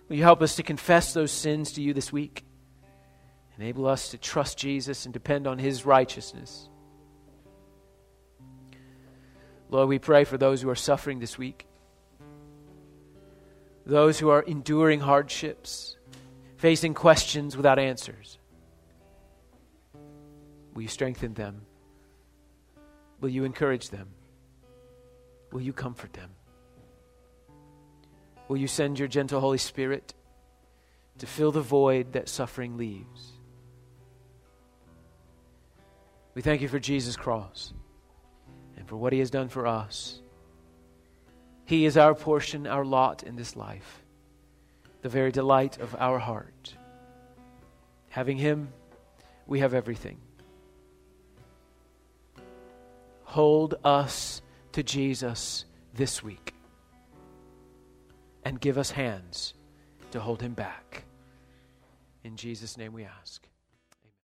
Will 0.07 0.17
you 0.17 0.23
help 0.23 0.41
us 0.41 0.57
to 0.57 0.63
confess 0.63 1.13
those 1.13 1.31
sins 1.31 1.71
to 1.73 1.81
you 1.81 1.93
this 1.93 2.11
week? 2.11 2.43
Enable 3.57 3.87
us 3.87 4.09
to 4.09 4.17
trust 4.17 4.57
Jesus 4.57 5.05
and 5.05 5.13
depend 5.13 5.47
on 5.47 5.57
his 5.57 5.85
righteousness. 5.85 6.69
Lord, 9.69 9.89
we 9.89 9.99
pray 9.99 10.23
for 10.23 10.37
those 10.37 10.61
who 10.61 10.69
are 10.69 10.75
suffering 10.75 11.19
this 11.19 11.37
week, 11.37 11.65
those 13.85 14.19
who 14.19 14.29
are 14.29 14.41
enduring 14.41 14.99
hardships, 14.99 15.97
facing 16.57 16.93
questions 16.93 17.57
without 17.57 17.79
answers. 17.79 18.37
Will 20.73 20.83
you 20.83 20.87
strengthen 20.87 21.33
them? 21.33 21.61
Will 23.21 23.29
you 23.29 23.43
encourage 23.43 23.89
them? 23.89 24.09
Will 25.51 25.61
you 25.61 25.73
comfort 25.73 26.13
them? 26.13 26.31
Will 28.47 28.57
you 28.57 28.67
send 28.67 28.99
your 28.99 29.07
gentle 29.07 29.39
Holy 29.39 29.57
Spirit 29.57 30.13
to 31.17 31.25
fill 31.25 31.51
the 31.51 31.61
void 31.61 32.13
that 32.13 32.29
suffering 32.29 32.77
leaves? 32.77 33.31
We 36.35 36.41
thank 36.41 36.61
you 36.61 36.67
for 36.67 36.77
Jesus' 36.77 37.15
cross 37.15 37.73
and 38.85 38.89
for 38.91 38.97
what 38.97 39.13
he 39.13 39.17
has 39.19 39.31
done 39.31 39.49
for 39.49 39.65
us. 39.65 40.21
He 41.65 41.85
is 41.85 41.97
our 41.97 42.13
portion, 42.13 42.67
our 42.67 42.85
lot 42.85 43.23
in 43.23 43.35
this 43.35 43.55
life, 43.55 44.03
the 45.01 45.09
very 45.09 45.31
delight 45.31 45.79
of 45.79 45.95
our 45.97 46.19
heart. 46.19 46.75
Having 48.09 48.37
him, 48.37 48.69
we 49.47 49.61
have 49.61 49.73
everything. 49.73 50.19
Hold 53.23 53.73
us 53.83 54.43
to 54.73 54.83
Jesus 54.83 55.65
this 55.95 56.21
week 56.21 56.53
and 58.43 58.61
give 58.61 58.77
us 58.77 58.91
hands 58.91 59.55
to 60.11 60.19
hold 60.19 60.43
him 60.43 60.53
back. 60.53 61.05
In 62.23 62.35
Jesus' 62.35 62.77
name 62.77 62.93
we 62.93 63.03
ask. 63.03 63.47